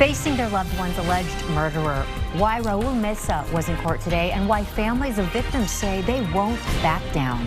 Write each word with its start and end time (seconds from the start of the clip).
facing 0.00 0.34
their 0.34 0.48
loved 0.48 0.74
one's 0.78 0.96
alleged 0.96 1.44
murderer. 1.50 2.06
Why 2.32 2.58
Raul 2.62 2.98
Meza 2.98 3.46
was 3.52 3.68
in 3.68 3.76
court 3.82 4.00
today 4.00 4.30
and 4.30 4.48
why 4.48 4.64
families 4.64 5.18
of 5.18 5.26
victims 5.26 5.70
say 5.70 6.00
they 6.00 6.22
won't 6.32 6.58
back 6.80 7.02
down. 7.12 7.46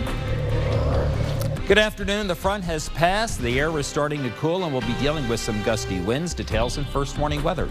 Good 1.66 1.78
afternoon. 1.78 2.28
The 2.28 2.34
front 2.36 2.62
has 2.62 2.88
passed. 2.90 3.40
The 3.40 3.58
air 3.58 3.76
is 3.76 3.88
starting 3.88 4.22
to 4.22 4.30
cool 4.38 4.62
and 4.62 4.72
we'll 4.72 4.82
be 4.82 4.94
dealing 5.00 5.28
with 5.28 5.40
some 5.40 5.60
gusty 5.64 6.00
winds. 6.02 6.32
Details 6.32 6.78
in 6.78 6.84
first 6.84 7.18
warning 7.18 7.42
weather. 7.42 7.68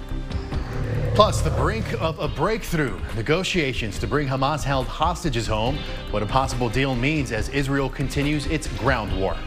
Plus, 1.15 1.39
the 1.39 1.51
brink 1.51 1.85
of 2.01 2.19
a 2.19 2.27
breakthrough. 2.27 2.99
Negotiations 3.15 3.97
to 3.99 4.05
bring 4.05 4.27
Hamas 4.27 4.65
held 4.65 4.87
hostages 4.87 5.47
home. 5.47 5.77
What 6.11 6.23
a 6.23 6.25
possible 6.25 6.67
deal 6.67 6.93
means 6.93 7.31
as 7.31 7.47
Israel 7.47 7.87
continues 7.87 8.47
its 8.47 8.67
ground 8.79 9.17
war. 9.17 9.37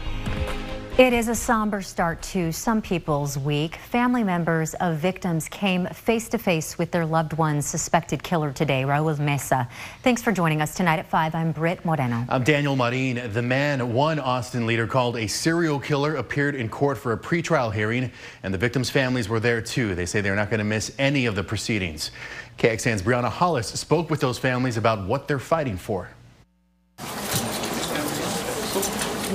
It 0.97 1.13
is 1.13 1.27
a 1.27 1.35
somber 1.35 1.83
start 1.83 2.23
to 2.23 2.51
some 2.51 2.81
people's 2.81 3.37
week. 3.37 3.75
Family 3.75 4.23
members 4.23 4.73
of 4.73 4.97
victims 4.97 5.47
came 5.47 5.85
face 5.85 6.27
to 6.29 6.39
face 6.39 6.79
with 6.79 6.89
their 6.89 7.05
loved 7.05 7.33
one's 7.33 7.67
suspected 7.67 8.23
killer 8.23 8.51
today, 8.51 8.81
Raul 8.81 9.15
Meza. 9.17 9.69
Thanks 10.01 10.23
for 10.23 10.31
joining 10.31 10.59
us 10.59 10.73
tonight 10.73 10.97
at 10.97 11.05
5. 11.05 11.35
I'm 11.35 11.51
Britt 11.51 11.85
Moreno. 11.85 12.25
I'm 12.27 12.43
Daniel 12.43 12.75
Marin. 12.75 13.31
The 13.31 13.43
man 13.43 13.93
one 13.93 14.17
Austin 14.17 14.65
leader 14.65 14.87
called 14.87 15.17
a 15.17 15.27
serial 15.27 15.79
killer 15.79 16.15
appeared 16.15 16.55
in 16.55 16.67
court 16.67 16.97
for 16.97 17.13
a 17.13 17.17
pretrial 17.17 17.71
hearing, 17.71 18.11
and 18.41 18.51
the 18.51 18.57
victims' 18.57 18.89
families 18.89 19.29
were 19.29 19.39
there 19.39 19.61
too. 19.61 19.93
They 19.93 20.07
say 20.07 20.21
they're 20.21 20.35
not 20.35 20.49
going 20.49 20.57
to 20.57 20.63
miss 20.63 20.91
any 20.97 21.27
of 21.27 21.35
the 21.35 21.43
proceedings. 21.43 22.09
KXAN's 22.57 23.03
Brianna 23.03 23.29
Hollis 23.29 23.67
spoke 23.67 24.09
with 24.09 24.19
those 24.19 24.39
families 24.39 24.77
about 24.77 25.05
what 25.05 25.27
they're 25.27 25.37
fighting 25.37 25.77
for. 25.77 26.09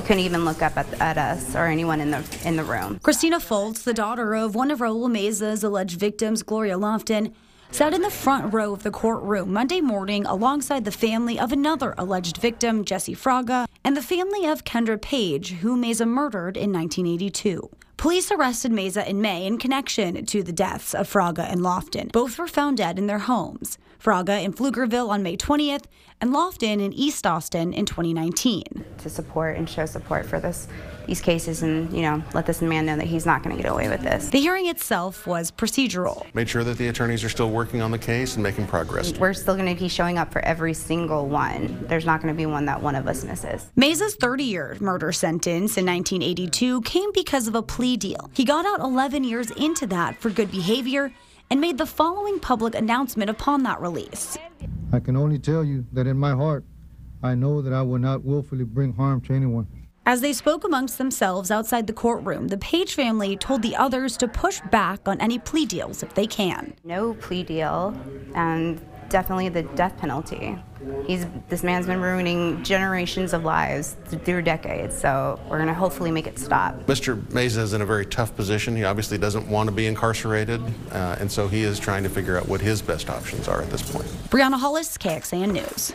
Couldn't 0.05 0.25
even 0.25 0.45
look 0.45 0.63
up 0.63 0.77
at, 0.77 1.01
at, 1.01 1.17
us 1.17 1.55
or 1.55 1.67
anyone 1.67 2.01
in 2.01 2.11
the 2.11 2.25
in 2.45 2.57
the 2.57 2.65
room. 2.65 2.99
Christina 3.03 3.39
Foltz, 3.39 3.85
the 3.85 3.95
daughter 3.95 4.35
of 4.35 4.55
one 4.55 4.71
of 4.71 4.81
Raul 4.81 5.09
Meza's 5.09 5.63
alleged 5.63 5.99
victims, 5.99 6.43
Gloria 6.43 6.77
Lofton, 6.77 7.33
sat 7.71 7.95
in 7.95 8.03
the 8.03 8.11
front 8.11 8.53
row 8.53 8.73
of 8.73 8.83
the 8.83 8.91
courtroom 8.91 9.53
Monday 9.53 9.81
morning 9.81 10.27
alongside 10.27 10.85
the 10.85 10.91
family 10.91 11.39
of 11.39 11.53
another 11.53 11.95
alleged 11.97 12.37
victim, 12.39 12.85
Jesse 12.85 13.15
Fraga, 13.15 13.67
and 13.85 13.97
the 13.97 14.03
family 14.03 14.45
of 14.45 14.65
Kendra 14.65 15.01
Page, 15.01 15.53
who 15.53 15.77
Meza 15.77 16.07
murdered 16.07 16.57
in 16.57 16.73
1982. 16.73 17.71
Police 18.03 18.33
arrested 18.33 18.73
Meza 18.73 19.07
in 19.07 19.21
May 19.21 19.47
in 19.47 19.59
connection 19.59 20.27
to 20.27 20.43
the 20.43 20.53
deaths 20.53 20.93
of 20.93 21.09
Fraga 21.09 21.49
and 21.49 21.61
Lofton. 21.61 22.11
Both 22.11 22.37
were 22.37 22.49
found 22.49 22.79
dead 22.79 22.99
in 22.99 23.07
their 23.07 23.21
homes. 23.21 23.79
Fraga 24.03 24.43
in 24.43 24.53
Pflugerville 24.53 25.09
on 25.09 25.23
May 25.23 25.37
20th 25.37 25.85
and 26.21 26.35
Lofton 26.35 26.85
in 26.85 26.93
East 26.93 27.29
Austin 27.29 27.73
in 27.73 27.87
2019. 27.87 28.85
To 28.99 29.09
support 29.09 29.57
and 29.57 29.71
show 29.71 29.87
support 29.87 30.27
for 30.27 30.41
this 30.41 30.67
these 31.07 31.21
cases 31.21 31.63
and, 31.63 31.93
you 31.93 32.03
know, 32.03 32.23
let 32.35 32.47
this 32.47 32.63
man 32.63 32.87
know 32.87 32.97
that 32.97 33.07
he's 33.07 33.27
not 33.27 33.43
going 33.43 33.57
to 33.57 33.63
get 33.63 33.71
away 33.71 33.89
with 33.89 34.03
this. 34.03 34.29
The 34.29 34.41
hearing 34.41 34.69
itself 34.69 35.27
was 35.27 35.51
procedural. 35.51 36.27
Made 36.35 36.49
sure 36.49 36.65
that 36.65 36.79
the 36.79 36.89
attorneys 36.89 37.25
are 37.25 37.29
still 37.29 37.51
working 37.51 37.81
on 37.83 37.91
the 37.91 37.99
case 37.99 38.35
and 38.35 38.43
making 38.43 38.67
progress. 38.67 39.13
We're 39.19 39.35
still 39.35 39.57
going 39.57 39.75
to 39.75 39.81
be 39.81 39.89
showing 39.89 40.19
up 40.19 40.33
for 40.33 40.41
every 40.45 40.75
single 40.75 41.27
one. 41.27 41.85
There's 41.89 42.07
not 42.07 42.23
going 42.23 42.33
to 42.33 42.37
be 42.37 42.47
one 42.47 42.67
that 42.67 42.83
one 42.83 42.95
of 42.95 43.07
us 43.07 43.25
misses. 43.25 43.71
Meza's 43.77 44.17
30-year 44.17 44.79
murder 44.81 45.13
sentence 45.13 45.77
in 45.77 45.87
1982 45.87 46.83
came 46.83 47.13
because 47.13 47.49
of 47.49 47.55
a 47.55 47.63
plea 47.63 47.97
deal. 47.97 48.31
He 48.35 48.45
got 48.45 48.67
out 48.67 48.81
11 48.81 49.25
years 49.25 49.51
into 49.53 49.87
that 49.89 50.21
for 50.21 50.31
good 50.31 50.51
behavior 50.51 51.13
and 51.51 51.61
made 51.61 51.77
the 51.79 51.87
following 51.87 52.41
public 52.41 52.75
announcement 52.75 53.29
upon 53.29 53.63
that 53.65 53.81
release. 53.81 54.39
I 54.93 55.01
can 55.01 55.17
only 55.17 55.39
tell 55.39 55.65
you 55.65 55.85
that 55.93 56.07
in 56.07 56.17
my 56.17 56.33
heart, 56.33 56.65
I 57.23 57.35
know 57.35 57.63
that 57.63 57.73
I 57.73 57.83
will 57.83 57.99
not 57.99 58.25
willfully 58.25 58.65
bring 58.65 58.95
harm 58.95 59.21
to 59.23 59.35
anyone. 59.35 59.67
As 60.05 60.21
they 60.21 60.33
spoke 60.33 60.65
amongst 60.65 60.99
themselves 60.99 61.53
outside 61.53 61.87
the 61.87 61.93
courtroom, 61.93 62.49
the 62.49 62.59
Page 62.59 62.95
family 62.95 63.37
told 63.37 63.63
the 63.63 63.77
others 63.77 64.17
to 64.17 64.27
push 64.27 64.61
back 64.73 65.07
on 65.07 65.21
any 65.21 65.39
plea 65.39 65.65
deals 65.65 66.03
if 66.03 66.13
they 66.15 66.27
can. 66.27 66.75
No 66.83 67.15
plea 67.15 67.45
deal, 67.45 67.97
and 68.35 68.81
definitely 69.09 69.49
the 69.49 69.63
death 69.63 69.97
penalty. 69.99 70.59
He's 71.07 71.25
this 71.49 71.63
man's 71.63 71.87
been 71.87 72.01
ruining 72.01 72.65
generations 72.65 73.33
of 73.33 73.45
lives 73.45 73.97
through 74.07 74.43
decades, 74.43 74.99
so 74.99 75.39
we're 75.49 75.59
going 75.59 75.69
to 75.69 75.75
hopefully 75.75 76.11
make 76.11 76.27
it 76.27 76.37
stop. 76.37 76.75
Mr. 76.87 77.17
Meza 77.29 77.59
is 77.59 77.73
in 77.73 77.81
a 77.81 77.87
very 77.87 78.05
tough 78.05 78.35
position. 78.35 78.75
He 78.75 78.83
obviously 78.83 79.19
doesn't 79.19 79.47
want 79.47 79.69
to 79.69 79.73
be 79.73 79.87
incarcerated, 79.87 80.61
uh, 80.91 81.17
and 81.21 81.31
so 81.31 81.47
he 81.47 81.63
is 81.63 81.79
trying 81.79 82.03
to 82.03 82.09
figure 82.09 82.37
out 82.37 82.49
what 82.49 82.61
his 82.61 82.83
best 82.83 83.09
options 83.09 83.47
are 83.47 83.63
at 83.63 83.71
this 83.71 83.89
point. 83.89 84.09
Brianna 84.31 84.59
Hollis, 84.59 84.99
KXAN 84.99 85.53
News. 85.53 85.93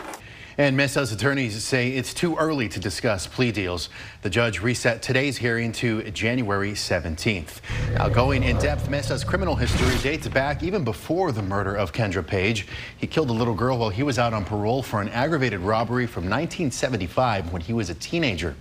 And 0.60 0.76
Meza's 0.76 1.12
attorneys 1.12 1.64
say 1.64 1.92
it's 1.92 2.16
too 2.16 2.36
early 2.36 2.68
to 2.70 2.80
discuss 2.80 3.28
plea 3.28 3.52
deals. 3.52 3.90
The 4.24 4.30
judge 4.32 4.60
reset 4.60 5.04
today's 5.04 5.38
hearing 5.38 5.72
to 5.74 6.10
January 6.10 6.72
17th. 6.72 7.62
Now, 7.94 8.10
going 8.10 8.42
in 8.42 8.58
depth, 8.58 8.90
Meza's 8.90 9.24
criminal 9.24 9.56
history 9.56 9.96
dates 10.00 10.28
back 10.28 10.64
even 10.64 10.84
before 10.84 11.32
the 11.32 11.44
murder 11.44 11.76
of 11.76 11.94
Kendra 11.94 12.26
Page. 12.26 12.66
He 12.98 13.06
killed 13.06 13.30
a 13.30 13.34
little 13.34 13.54
girl 13.54 13.78
while 13.78 13.92
he 13.92 14.02
was 14.02 14.18
out 14.18 14.34
on 14.34 14.46
parole 14.46 14.82
for 14.82 15.00
an 15.00 15.10
aggravated 15.10 15.60
robbery 15.60 16.08
from 16.08 16.24
1975 16.24 17.54
when 17.54 17.62
he 17.62 17.74
was 17.74 17.92
a 17.92 17.96
teenager. 17.96 18.56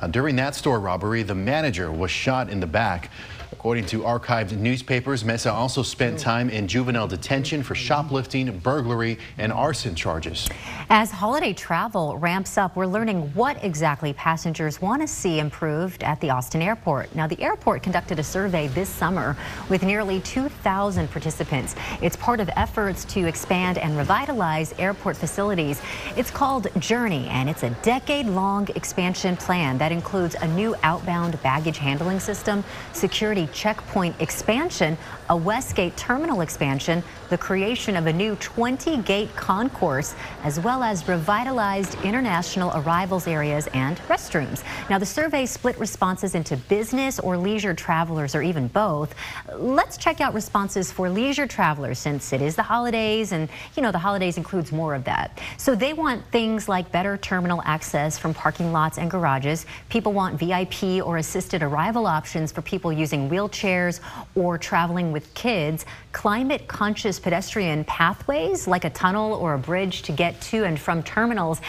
Uh, 0.00 0.08
during 0.08 0.34
that 0.34 0.56
store 0.56 0.80
robbery, 0.80 1.22
the 1.22 1.36
manager 1.36 1.92
was 1.92 2.10
shot 2.10 2.50
in 2.50 2.58
the 2.58 2.66
back. 2.66 3.08
According 3.52 3.86
to 3.86 4.00
archived 4.00 4.56
newspapers, 4.56 5.22
Meza 5.22 5.52
also 5.52 5.82
spent 5.82 6.16
mm. 6.16 6.20
time 6.20 6.50
in 6.50 6.66
juvenile 6.66 7.06
detention 7.06 7.62
for 7.62 7.74
shoplifting, 7.74 8.58
burglary, 8.58 9.18
and 9.38 9.52
arson 9.52 9.94
charges. 9.94 10.48
As 10.90 11.10
holiday 11.10 11.52
travel 11.52 12.16
ramps 12.18 12.58
up, 12.58 12.76
we're 12.76 12.86
learning 12.86 13.22
what 13.34 13.62
exactly 13.64 14.12
passengers 14.12 14.80
want 14.80 15.02
to 15.02 15.08
see 15.08 15.38
improved 15.38 16.02
at 16.02 16.20
the 16.20 16.30
Austin 16.30 16.62
airport. 16.62 17.14
Now, 17.14 17.26
the 17.26 17.40
airport 17.40 17.82
conducted 17.82 18.18
a 18.18 18.22
survey 18.22 18.68
this 18.68 18.88
summer 18.88 19.36
with 19.68 19.82
nearly 19.82 20.20
2,000 20.20 21.10
participants. 21.10 21.74
It's 22.02 22.16
part 22.16 22.40
of 22.40 22.50
efforts 22.56 23.04
to 23.06 23.26
expand 23.26 23.78
and 23.78 23.96
revitalize 23.96 24.74
airport 24.78 25.16
facilities. 25.16 25.80
It's 26.16 26.30
called 26.30 26.68
Journey, 26.80 27.28
and 27.28 27.48
it's 27.48 27.62
a 27.62 27.70
decade-long 27.82 28.68
expansion 28.74 29.36
plan 29.36 29.78
that 29.78 29.92
includes 29.92 30.34
a 30.40 30.48
new 30.48 30.74
outbound 30.82 31.40
baggage 31.42 31.78
handling 31.78 32.20
system, 32.20 32.64
security 32.92 33.35
checkpoint 33.52 34.18
expansion, 34.22 34.96
a 35.28 35.36
Westgate 35.36 35.94
terminal 35.96 36.40
expansion, 36.40 37.02
the 37.28 37.36
creation 37.36 37.96
of 37.96 38.06
a 38.06 38.12
new 38.12 38.36
20-gate 38.36 39.34
concourse, 39.36 40.14
as 40.44 40.58
well 40.60 40.82
as 40.82 41.06
revitalized 41.06 42.00
international 42.04 42.72
arrivals 42.76 43.26
areas 43.26 43.66
and 43.74 43.98
restrooms. 44.08 44.62
Now, 44.88 44.98
the 44.98 45.04
survey 45.04 45.44
split 45.44 45.78
responses 45.78 46.34
into 46.34 46.56
business 46.56 47.18
or 47.18 47.36
leisure 47.36 47.74
travelers, 47.74 48.34
or 48.34 48.42
even 48.42 48.68
both. 48.68 49.14
Let's 49.52 49.98
check 49.98 50.20
out 50.20 50.32
responses 50.32 50.90
for 50.92 51.10
leisure 51.10 51.46
travelers, 51.46 51.98
since 51.98 52.32
it 52.32 52.40
is 52.40 52.56
the 52.56 52.62
holidays, 52.62 53.32
and, 53.32 53.48
you 53.76 53.82
know, 53.82 53.92
the 53.92 53.98
holidays 53.98 54.38
includes 54.38 54.72
more 54.72 54.94
of 54.94 55.04
that. 55.04 55.38
So 55.58 55.74
they 55.74 55.92
want 55.92 56.24
things 56.30 56.68
like 56.68 56.90
better 56.92 57.16
terminal 57.16 57.60
access 57.64 58.16
from 58.16 58.32
parking 58.32 58.72
lots 58.72 58.96
and 58.96 59.10
garages. 59.10 59.66
People 59.88 60.12
want 60.12 60.38
VIP 60.38 61.04
or 61.04 61.16
assisted 61.18 61.64
arrival 61.64 62.06
options 62.06 62.52
for 62.52 62.62
people 62.62 62.92
using 62.92 63.25
wheelchairs 63.28 64.00
or 64.34 64.58
traveling 64.58 65.12
with 65.12 65.32
kids, 65.34 65.84
climate 66.12 66.66
conscious 66.66 67.18
pedestrian 67.20 67.84
pathways 67.84 68.66
like 68.66 68.84
a 68.84 68.90
tunnel 68.90 69.34
or 69.34 69.54
a 69.54 69.58
bridge 69.58 70.02
to 70.02 70.12
get 70.12 70.40
to 70.40 70.64
and 70.64 70.78
from 70.78 71.02
terminals, 71.02 71.60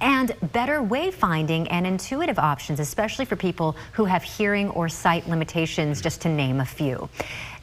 and 0.00 0.34
better 0.52 0.80
wayfinding 0.80 1.66
and 1.70 1.86
intuitive 1.86 2.38
options, 2.38 2.80
especially 2.80 3.24
for 3.24 3.36
people 3.36 3.76
who 3.92 4.04
have 4.04 4.22
hearing 4.22 4.68
or 4.70 4.88
sight 4.88 5.28
limitations, 5.28 6.00
just 6.00 6.20
to 6.20 6.28
name 6.28 6.60
a 6.60 6.64
few. 6.64 7.08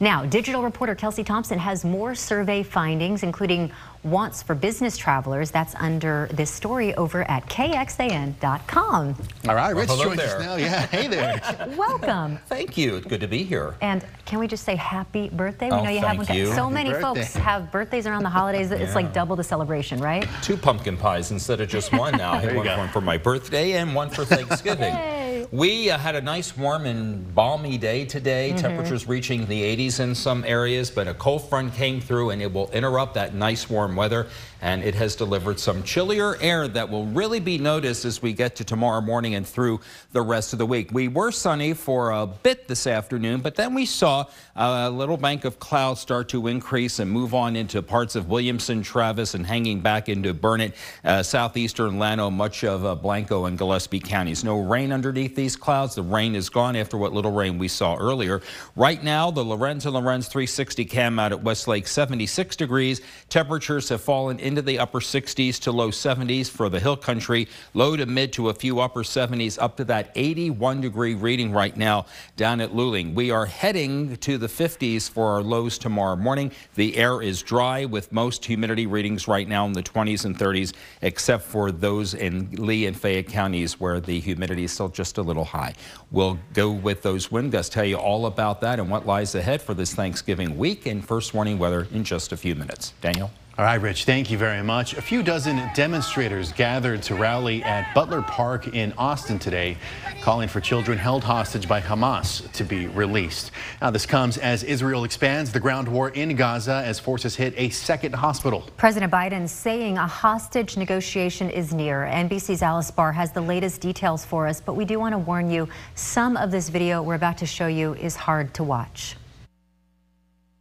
Now, 0.00 0.24
digital 0.24 0.64
reporter 0.64 0.96
Kelsey 0.96 1.22
Thompson 1.22 1.58
has 1.60 1.84
more 1.84 2.14
survey 2.14 2.64
findings, 2.64 3.22
including 3.22 3.70
wants 4.04 4.42
for 4.42 4.54
business 4.54 4.96
travelers. 4.96 5.50
That's 5.50 5.74
under 5.76 6.28
this 6.32 6.50
story 6.50 6.94
over 6.96 7.28
at 7.30 7.46
KXAN.com. 7.46 9.16
All 9.48 9.54
right, 9.54 9.74
Rich 9.74 9.88
well, 9.88 10.02
joins 10.02 10.20
us 10.20 10.40
now. 10.40 10.56
Yeah, 10.56 10.86
hey 10.86 11.06
there. 11.06 11.40
Welcome. 11.76 12.38
Thank 12.46 12.76
you. 12.76 12.96
It's 12.96 13.06
good 13.06 13.20
to 13.20 13.28
be 13.28 13.44
here. 13.44 13.76
And 13.80 14.04
can 14.24 14.38
we 14.38 14.46
just 14.46 14.64
say 14.64 14.76
happy 14.76 15.28
birthday? 15.28 15.66
We 15.66 15.72
oh, 15.72 15.84
know 15.84 15.90
you 15.90 16.00
have 16.00 16.16
one. 16.16 16.36
You. 16.36 16.46
So 16.46 16.52
happy 16.52 16.74
many 16.74 16.90
birthday. 16.90 17.02
folks 17.02 17.34
have 17.34 17.70
birthdays 17.70 18.06
around 18.06 18.22
the 18.22 18.30
holidays. 18.30 18.70
It's 18.70 18.94
like 18.94 19.12
double 19.12 19.36
the 19.36 19.44
celebration, 19.44 20.00
right? 20.00 20.28
Two 20.42 20.56
pumpkin 20.56 20.96
pies 20.96 21.30
instead 21.30 21.60
of 21.60 21.68
just 21.68 21.92
one 21.92 22.16
now. 22.16 22.32
I 22.32 22.36
had 22.40 22.56
one, 22.56 22.66
one 22.66 22.88
for 22.88 23.00
my 23.00 23.18
birthday 23.18 23.72
and 23.72 23.94
one 23.94 24.10
for 24.10 24.24
Thanksgiving. 24.24 25.21
We 25.52 25.90
uh, 25.90 25.98
had 25.98 26.14
a 26.14 26.22
nice 26.22 26.56
warm 26.56 26.86
and 26.86 27.34
balmy 27.34 27.76
day 27.76 28.06
today. 28.06 28.52
Mm 28.52 28.56
-hmm. 28.56 28.62
Temperatures 28.62 29.06
reaching 29.06 29.46
the 29.46 29.62
80s 29.62 30.00
in 30.00 30.14
some 30.14 30.48
areas, 30.48 30.90
but 30.90 31.06
a 31.06 31.14
cold 31.14 31.48
front 31.48 31.76
came 31.76 32.00
through 32.00 32.32
and 32.32 32.40
it 32.40 32.52
will 32.52 32.70
interrupt 32.72 33.14
that 33.14 33.34
nice 33.34 33.66
warm 33.68 33.94
weather 33.94 34.26
and 34.62 34.82
it 34.84 34.94
has 34.94 35.16
delivered 35.16 35.58
some 35.58 35.82
chillier 35.82 36.36
air 36.40 36.68
that 36.68 36.88
will 36.88 37.06
really 37.06 37.40
be 37.40 37.58
noticed 37.58 38.04
as 38.04 38.22
we 38.22 38.32
get 38.32 38.54
to 38.56 38.64
tomorrow 38.64 39.00
morning 39.00 39.34
and 39.34 39.46
through 39.46 39.80
the 40.12 40.22
rest 40.22 40.52
of 40.52 40.58
the 40.60 40.64
week. 40.64 40.90
We 40.92 41.08
were 41.08 41.32
sunny 41.32 41.74
for 41.74 42.12
a 42.12 42.26
bit 42.26 42.68
this 42.68 42.86
afternoon, 42.86 43.40
but 43.40 43.56
then 43.56 43.74
we 43.74 43.84
saw 43.84 44.24
a 44.54 44.88
little 44.88 45.16
bank 45.16 45.44
of 45.44 45.58
clouds 45.58 46.00
start 46.00 46.28
to 46.28 46.46
increase 46.46 47.00
and 47.00 47.10
move 47.10 47.34
on 47.34 47.56
into 47.56 47.82
parts 47.82 48.14
of 48.14 48.28
Williamson, 48.28 48.82
Travis, 48.82 49.34
and 49.34 49.44
hanging 49.44 49.80
back 49.80 50.08
into 50.08 50.32
Burnet, 50.32 50.74
uh, 51.04 51.24
southeastern 51.24 51.98
Llano, 51.98 52.30
much 52.30 52.62
of 52.62 52.84
uh, 52.84 52.94
Blanco 52.94 53.46
and 53.46 53.58
Gillespie 53.58 53.98
counties. 53.98 54.44
No 54.44 54.60
rain 54.60 54.92
underneath 54.92 55.34
these 55.34 55.56
clouds. 55.56 55.96
The 55.96 56.02
rain 56.02 56.36
is 56.36 56.48
gone 56.48 56.76
after 56.76 56.96
what 56.96 57.12
little 57.12 57.32
rain 57.32 57.58
we 57.58 57.66
saw 57.66 57.96
earlier. 57.96 58.40
Right 58.76 59.02
now, 59.02 59.32
the 59.32 59.44
Lorenz 59.44 59.86
and 59.86 59.94
Lorenz 59.94 60.28
360 60.28 60.84
cam 60.84 61.18
out 61.18 61.32
at 61.32 61.42
Westlake 61.42 61.88
76 61.88 62.54
degrees. 62.54 63.00
Temperatures 63.28 63.88
have 63.88 64.00
fallen 64.00 64.38
into 64.52 64.60
the 64.60 64.78
upper 64.78 65.00
60s 65.00 65.58
to 65.58 65.72
low 65.72 65.90
70s 65.90 66.50
for 66.50 66.68
the 66.68 66.78
hill 66.78 66.96
country, 66.96 67.48
low 67.72 67.96
to 67.96 68.04
mid 68.04 68.34
to 68.34 68.50
a 68.50 68.54
few 68.54 68.80
upper 68.80 69.02
70s 69.02 69.56
up 69.58 69.78
to 69.78 69.84
that 69.84 70.12
81 70.14 70.82
degree 70.82 71.14
reading 71.14 71.52
right 71.52 71.74
now 71.74 72.04
down 72.36 72.60
at 72.60 72.72
Luling. 72.72 73.14
We 73.14 73.30
are 73.30 73.46
heading 73.46 74.14
to 74.18 74.36
the 74.36 74.48
50s 74.48 75.08
for 75.08 75.32
our 75.32 75.42
lows 75.42 75.78
tomorrow 75.78 76.16
morning. 76.16 76.52
The 76.74 76.98
air 76.98 77.22
is 77.22 77.40
dry 77.40 77.86
with 77.86 78.12
most 78.12 78.44
humidity 78.44 78.84
readings 78.84 79.26
right 79.26 79.48
now 79.48 79.64
in 79.64 79.72
the 79.72 79.82
20s 79.82 80.26
and 80.26 80.36
30s, 80.36 80.74
except 81.00 81.44
for 81.44 81.72
those 81.72 82.12
in 82.12 82.50
Lee 82.52 82.84
and 82.84 82.94
Fayette 82.94 83.28
counties 83.28 83.80
where 83.80 84.00
the 84.00 84.20
humidity 84.20 84.64
is 84.64 84.72
still 84.72 84.90
just 84.90 85.16
a 85.16 85.22
little 85.22 85.46
high. 85.46 85.72
We'll 86.10 86.38
go 86.52 86.70
with 86.70 87.00
those 87.00 87.32
wind 87.32 87.52
gusts, 87.52 87.72
tell 87.72 87.86
you 87.86 87.96
all 87.96 88.26
about 88.26 88.60
that 88.60 88.78
and 88.78 88.90
what 88.90 89.06
lies 89.06 89.34
ahead 89.34 89.62
for 89.62 89.72
this 89.72 89.94
Thanksgiving 89.94 90.58
week 90.58 90.84
and 90.84 91.02
first 91.02 91.32
warning 91.32 91.58
weather 91.58 91.88
in 91.90 92.04
just 92.04 92.32
a 92.32 92.36
few 92.36 92.54
minutes. 92.54 92.92
Daniel? 93.00 93.30
All 93.58 93.66
right, 93.66 93.74
Rich, 93.74 94.06
thank 94.06 94.30
you 94.30 94.38
very 94.38 94.62
much. 94.62 94.94
A 94.94 95.02
few 95.02 95.22
dozen 95.22 95.58
demonstrators 95.74 96.52
gathered 96.52 97.02
to 97.02 97.14
rally 97.14 97.62
at 97.62 97.92
Butler 97.94 98.22
Park 98.22 98.68
in 98.68 98.94
Austin 98.96 99.38
today, 99.38 99.76
calling 100.22 100.48
for 100.48 100.58
children 100.58 100.96
held 100.96 101.22
hostage 101.22 101.68
by 101.68 101.78
Hamas 101.78 102.50
to 102.52 102.64
be 102.64 102.86
released. 102.86 103.50
Now, 103.82 103.90
this 103.90 104.06
comes 104.06 104.38
as 104.38 104.64
Israel 104.64 105.04
expands 105.04 105.52
the 105.52 105.60
ground 105.60 105.86
war 105.86 106.08
in 106.08 106.34
Gaza 106.34 106.82
as 106.86 106.98
forces 106.98 107.36
hit 107.36 107.52
a 107.58 107.68
second 107.68 108.14
hospital. 108.14 108.66
President 108.78 109.12
Biden 109.12 109.46
saying 109.46 109.98
a 109.98 110.06
hostage 110.06 110.78
negotiation 110.78 111.50
is 111.50 111.74
near. 111.74 112.08
NBC's 112.10 112.62
Alice 112.62 112.90
Barr 112.90 113.12
has 113.12 113.32
the 113.32 113.42
latest 113.42 113.82
details 113.82 114.24
for 114.24 114.46
us, 114.46 114.62
but 114.62 114.76
we 114.76 114.86
do 114.86 114.98
want 114.98 115.12
to 115.12 115.18
warn 115.18 115.50
you 115.50 115.68
some 115.94 116.38
of 116.38 116.50
this 116.50 116.70
video 116.70 117.02
we're 117.02 117.16
about 117.16 117.36
to 117.36 117.46
show 117.46 117.66
you 117.66 117.92
is 117.96 118.16
hard 118.16 118.54
to 118.54 118.64
watch. 118.64 119.16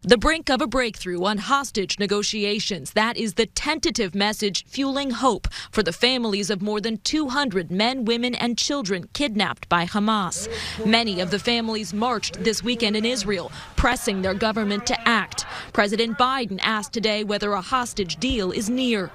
The 0.04 0.18
brink 0.18 0.50
of 0.50 0.64
a 0.64 0.68
breakthrough 0.68 1.24
on 1.26 1.38
hostage 1.38 2.00
negotiations. 2.00 2.94
That 2.94 3.18
is 3.18 3.36
the 3.36 3.46
tentative 3.46 4.16
message 4.16 4.66
fueling 4.66 5.12
hope 5.12 5.48
for 5.70 5.84
the 5.84 5.94
families 5.94 6.50
of 6.50 6.60
more 6.60 6.82
than 6.82 6.98
200 6.98 7.70
men, 7.70 8.06
women, 8.06 8.34
and 8.34 8.58
children 8.58 9.08
kidnapped 9.14 9.70
by 9.70 9.86
Hamas. 9.86 10.50
Many 10.84 11.20
of 11.20 11.30
the 11.30 11.38
families 11.38 11.94
marched 11.94 12.44
this 12.44 12.64
weekend 12.64 12.96
in 12.96 13.06
Israel, 13.06 13.52
pressing 13.76 14.24
their 14.24 14.34
government 14.34 14.88
to 14.88 15.00
act. 15.08 15.46
President 15.72 16.18
Biden 16.18 16.60
asked 16.64 16.94
today 16.94 17.24
whether 17.24 17.54
a 17.54 17.62
hostage 17.62 18.16
deal 18.16 18.52
is 18.52 18.72
near. 18.72 19.12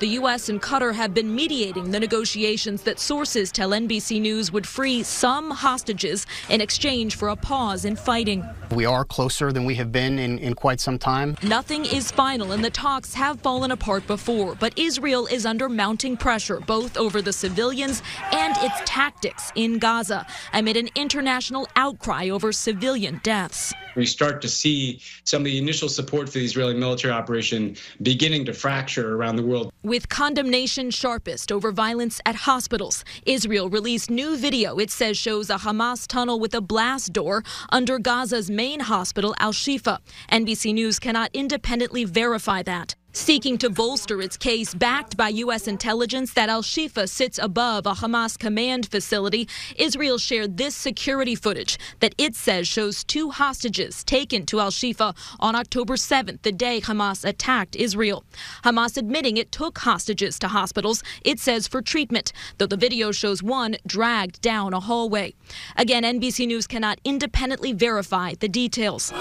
The 0.00 0.08
U.S. 0.20 0.48
and 0.48 0.62
Qatar 0.62 0.94
have 0.94 1.12
been 1.12 1.34
mediating 1.34 1.90
the 1.90 2.00
negotiations 2.00 2.80
that 2.84 2.98
sources 2.98 3.52
tell 3.52 3.72
NBC 3.72 4.18
News 4.18 4.50
would 4.50 4.66
free 4.66 5.02
some 5.02 5.50
hostages 5.50 6.26
in 6.48 6.62
exchange 6.62 7.16
for 7.16 7.28
a 7.28 7.36
pause 7.36 7.84
in 7.84 7.96
fighting. 7.96 8.42
We 8.74 8.86
are 8.86 9.04
closer 9.04 9.52
than 9.52 9.66
we 9.66 9.74
have 9.74 9.92
been 9.92 10.18
in, 10.18 10.38
in 10.38 10.54
quite 10.54 10.80
some 10.80 10.98
time. 10.98 11.36
Nothing 11.42 11.84
is 11.84 12.10
final, 12.10 12.52
and 12.52 12.64
the 12.64 12.70
talks 12.70 13.12
have 13.12 13.42
fallen 13.42 13.72
apart 13.72 14.06
before, 14.06 14.54
but 14.54 14.72
Israel 14.78 15.26
is 15.26 15.44
under 15.44 15.68
mounting 15.68 16.16
pressure, 16.16 16.60
both 16.60 16.96
over 16.96 17.20
the 17.20 17.34
civilians 17.34 18.02
and 18.32 18.56
its 18.62 18.80
tactics 18.86 19.52
in 19.54 19.78
Gaza, 19.78 20.26
amid 20.54 20.78
an 20.78 20.88
international 20.94 21.68
outcry 21.76 22.30
over 22.30 22.52
civilian 22.52 23.20
deaths. 23.22 23.74
We 23.96 24.06
start 24.06 24.40
to 24.40 24.48
see 24.48 25.02
some 25.24 25.42
of 25.42 25.44
the 25.44 25.58
initial 25.58 25.90
support 25.90 26.28
for 26.28 26.38
the 26.38 26.44
Israeli 26.44 26.74
military 26.74 27.12
operation 27.12 27.76
beginning 28.00 28.46
to 28.46 28.54
fracture 28.54 29.14
around 29.14 29.36
the 29.36 29.42
world. 29.42 29.69
With 29.82 30.10
condemnation 30.10 30.90
sharpest 30.90 31.50
over 31.50 31.72
violence 31.72 32.20
at 32.26 32.34
hospitals, 32.34 33.02
Israel 33.24 33.70
released 33.70 34.10
new 34.10 34.36
video 34.36 34.78
it 34.78 34.90
says 34.90 35.16
shows 35.16 35.48
a 35.48 35.56
Hamas 35.56 36.06
tunnel 36.06 36.38
with 36.38 36.52
a 36.54 36.60
blast 36.60 37.14
door 37.14 37.42
under 37.70 37.98
Gaza's 37.98 38.50
main 38.50 38.80
hospital, 38.80 39.34
Al 39.38 39.54
Shifa. 39.54 40.00
NBC 40.30 40.74
News 40.74 40.98
cannot 40.98 41.30
independently 41.32 42.04
verify 42.04 42.62
that 42.62 42.94
seeking 43.12 43.58
to 43.58 43.70
bolster 43.70 44.20
its 44.22 44.36
case 44.36 44.74
backed 44.74 45.16
by 45.16 45.28
U.S. 45.28 45.66
intelligence 45.66 46.32
that 46.34 46.48
Al 46.48 46.62
Shifa 46.62 47.08
sits 47.08 47.38
above 47.38 47.86
a 47.86 47.92
Hamas 47.92 48.38
command 48.38 48.88
facility. 48.90 49.48
Israel 49.76 50.18
shared 50.18 50.56
this 50.56 50.74
security 50.74 51.34
footage 51.34 51.78
that 52.00 52.14
it 52.18 52.34
says 52.34 52.68
shows 52.68 53.04
two 53.04 53.30
hostages 53.30 54.04
taken 54.04 54.46
to 54.46 54.60
Al 54.60 54.70
Shifa 54.70 55.16
on 55.38 55.54
October 55.54 55.96
7th, 55.96 56.42
the 56.42 56.52
day 56.52 56.80
Hamas 56.80 57.24
attacked 57.24 57.76
Israel. 57.76 58.24
Hamas 58.64 58.96
admitting 58.96 59.36
it 59.36 59.52
took 59.52 59.78
hostages 59.78 60.38
to 60.38 60.48
hospitals, 60.48 61.02
it 61.24 61.38
says 61.38 61.66
for 61.66 61.82
treatment, 61.82 62.32
though 62.58 62.66
the 62.66 62.76
video 62.76 63.12
shows 63.12 63.42
one 63.42 63.76
dragged 63.86 64.40
down 64.40 64.72
a 64.72 64.80
hallway. 64.80 65.34
Again, 65.76 66.02
NBC 66.02 66.46
News 66.46 66.66
cannot 66.66 67.00
independently 67.04 67.72
verify 67.72 68.34
the 68.38 68.48
details 68.48 69.12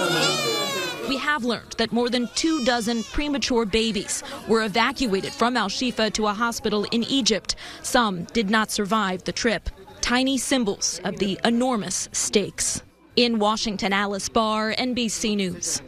we 1.10 1.18
have 1.18 1.44
learned 1.44 1.72
that 1.80 1.92
more 1.92 2.08
than 2.08 2.30
two 2.36 2.64
dozen 2.64 3.04
premature 3.04 3.66
babies 3.66 4.22
were 4.48 4.64
evacuated 4.64 5.34
from 5.34 5.58
Al 5.58 5.68
Shifa 5.68 6.14
to 6.14 6.28
a 6.28 6.34
hospital 6.34 6.86
in 6.92 7.04
Egypt. 7.04 7.56
Some 7.82 8.26
did 8.26 8.52
not 8.52 8.70
survive 8.70 9.24
the 9.24 9.32
trip. 9.32 9.72
Tiny 10.02 10.38
symbols 10.38 11.02
of 11.04 11.18
the 11.18 11.40
enormous 11.44 12.10
stakes. 12.12 12.84
In 13.16 13.40
Washington, 13.40 13.92
Alice 13.92 14.30
Barr, 14.30 14.72
NBC 14.76 15.36
News. 15.36 15.82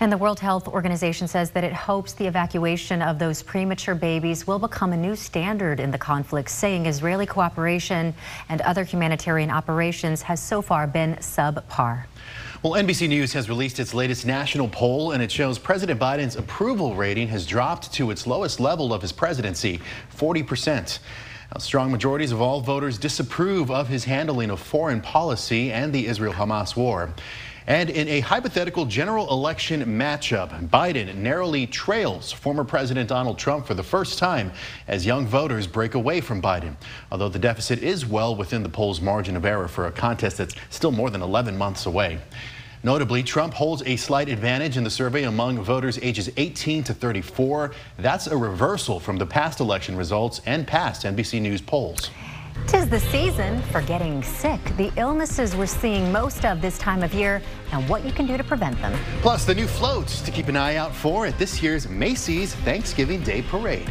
And 0.00 0.10
the 0.10 0.18
World 0.18 0.40
Health 0.40 0.66
Organization 0.66 1.28
says 1.28 1.50
that 1.50 1.62
it 1.62 1.72
hopes 1.72 2.14
the 2.14 2.26
evacuation 2.26 3.02
of 3.02 3.18
those 3.18 3.44
premature 3.44 3.94
babies 3.94 4.44
will 4.44 4.58
become 4.58 4.92
a 4.92 4.96
new 4.96 5.14
standard 5.14 5.78
in 5.78 5.92
the 5.92 5.98
conflict, 5.98 6.50
saying 6.50 6.86
Israeli 6.86 7.26
cooperation 7.26 8.12
and 8.48 8.60
other 8.62 8.82
humanitarian 8.82 9.50
operations 9.50 10.22
has 10.22 10.42
so 10.42 10.62
far 10.62 10.88
been 10.88 11.14
subpar. 11.16 12.06
Well, 12.62 12.74
NBC 12.74 13.08
News 13.08 13.32
has 13.32 13.48
released 13.48 13.80
its 13.80 13.94
latest 13.94 14.26
national 14.26 14.68
poll, 14.68 15.12
and 15.12 15.22
it 15.22 15.32
shows 15.32 15.58
President 15.58 15.98
Biden's 15.98 16.36
approval 16.36 16.94
rating 16.94 17.28
has 17.28 17.46
dropped 17.46 17.90
to 17.94 18.10
its 18.10 18.26
lowest 18.26 18.60
level 18.60 18.92
of 18.92 19.00
his 19.00 19.12
presidency, 19.12 19.80
40%. 20.14 20.98
Now, 21.50 21.58
strong 21.58 21.90
majorities 21.90 22.32
of 22.32 22.42
all 22.42 22.60
voters 22.60 22.98
disapprove 22.98 23.70
of 23.70 23.88
his 23.88 24.04
handling 24.04 24.50
of 24.50 24.60
foreign 24.60 25.00
policy 25.00 25.72
and 25.72 25.90
the 25.90 26.06
Israel-Hamas 26.06 26.76
war. 26.76 27.14
And 27.66 27.90
in 27.90 28.08
a 28.08 28.20
hypothetical 28.20 28.86
general 28.86 29.30
election 29.30 29.84
matchup, 29.84 30.68
Biden 30.68 31.14
narrowly 31.16 31.66
trails 31.66 32.32
former 32.32 32.64
President 32.64 33.08
Donald 33.08 33.38
Trump 33.38 33.66
for 33.66 33.74
the 33.74 33.82
first 33.82 34.18
time 34.18 34.52
as 34.88 35.04
young 35.04 35.26
voters 35.26 35.66
break 35.66 35.94
away 35.94 36.20
from 36.20 36.40
Biden. 36.40 36.74
Although 37.12 37.28
the 37.28 37.38
deficit 37.38 37.82
is 37.82 38.06
well 38.06 38.34
within 38.34 38.62
the 38.62 38.68
poll's 38.68 39.00
margin 39.00 39.36
of 39.36 39.44
error 39.44 39.68
for 39.68 39.86
a 39.86 39.92
contest 39.92 40.38
that's 40.38 40.54
still 40.70 40.92
more 40.92 41.10
than 41.10 41.22
11 41.22 41.56
months 41.56 41.86
away. 41.86 42.18
Notably, 42.82 43.22
Trump 43.22 43.52
holds 43.52 43.82
a 43.84 43.96
slight 43.96 44.30
advantage 44.30 44.78
in 44.78 44.84
the 44.84 44.90
survey 44.90 45.24
among 45.24 45.62
voters 45.62 45.98
ages 46.00 46.30
18 46.38 46.82
to 46.84 46.94
34. 46.94 47.72
That's 47.98 48.26
a 48.26 48.36
reversal 48.36 48.98
from 48.98 49.18
the 49.18 49.26
past 49.26 49.60
election 49.60 49.96
results 49.96 50.40
and 50.46 50.66
past 50.66 51.04
NBC 51.04 51.42
News 51.42 51.60
polls. 51.60 52.10
Tis 52.66 52.88
the 52.88 53.00
season 53.00 53.60
for 53.72 53.82
getting 53.82 54.22
sick. 54.22 54.60
The 54.76 54.92
illnesses 54.96 55.56
we're 55.56 55.66
seeing 55.66 56.12
most 56.12 56.44
of 56.44 56.60
this 56.60 56.78
time 56.78 57.02
of 57.02 57.12
year 57.12 57.42
and 57.72 57.88
what 57.88 58.04
you 58.04 58.12
can 58.12 58.26
do 58.26 58.36
to 58.36 58.44
prevent 58.44 58.80
them. 58.80 58.98
Plus, 59.22 59.44
the 59.44 59.54
new 59.54 59.66
floats 59.66 60.20
to 60.22 60.30
keep 60.30 60.48
an 60.48 60.56
eye 60.56 60.76
out 60.76 60.94
for 60.94 61.26
at 61.26 61.38
this 61.38 61.62
year's 61.62 61.88
Macy's 61.88 62.54
Thanksgiving 62.56 63.22
Day 63.22 63.42
Parade. 63.42 63.90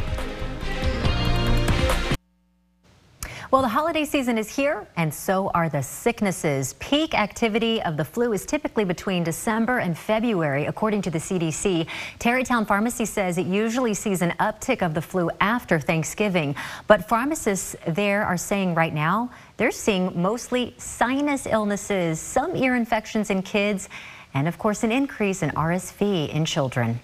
Well, 3.50 3.62
the 3.62 3.68
holiday 3.68 4.04
season 4.04 4.38
is 4.38 4.48
here, 4.48 4.86
and 4.96 5.12
so 5.12 5.50
are 5.54 5.68
the 5.68 5.82
sicknesses. 5.82 6.74
Peak 6.74 7.14
activity 7.14 7.82
of 7.82 7.96
the 7.96 8.04
flu 8.04 8.32
is 8.32 8.46
typically 8.46 8.84
between 8.84 9.24
December 9.24 9.78
and 9.78 9.98
February, 9.98 10.66
according 10.66 11.02
to 11.02 11.10
the 11.10 11.18
CDC. 11.18 11.88
Tarrytown 12.20 12.64
Pharmacy 12.64 13.04
says 13.04 13.38
it 13.38 13.46
usually 13.46 13.92
sees 13.92 14.22
an 14.22 14.34
uptick 14.38 14.82
of 14.82 14.94
the 14.94 15.02
flu 15.02 15.30
after 15.40 15.80
Thanksgiving, 15.80 16.54
but 16.86 17.08
pharmacists 17.08 17.74
there 17.88 18.24
are 18.24 18.36
saying 18.36 18.76
right 18.76 18.94
now 18.94 19.28
they're 19.56 19.72
seeing 19.72 20.22
mostly 20.22 20.72
sinus 20.78 21.44
illnesses, 21.46 22.20
some 22.20 22.54
ear 22.54 22.76
infections 22.76 23.30
in 23.30 23.42
kids, 23.42 23.88
and 24.32 24.46
of 24.46 24.58
course 24.58 24.84
an 24.84 24.92
increase 24.92 25.42
in 25.42 25.50
RSV 25.50 26.28
in 26.28 26.44
children. 26.44 27.00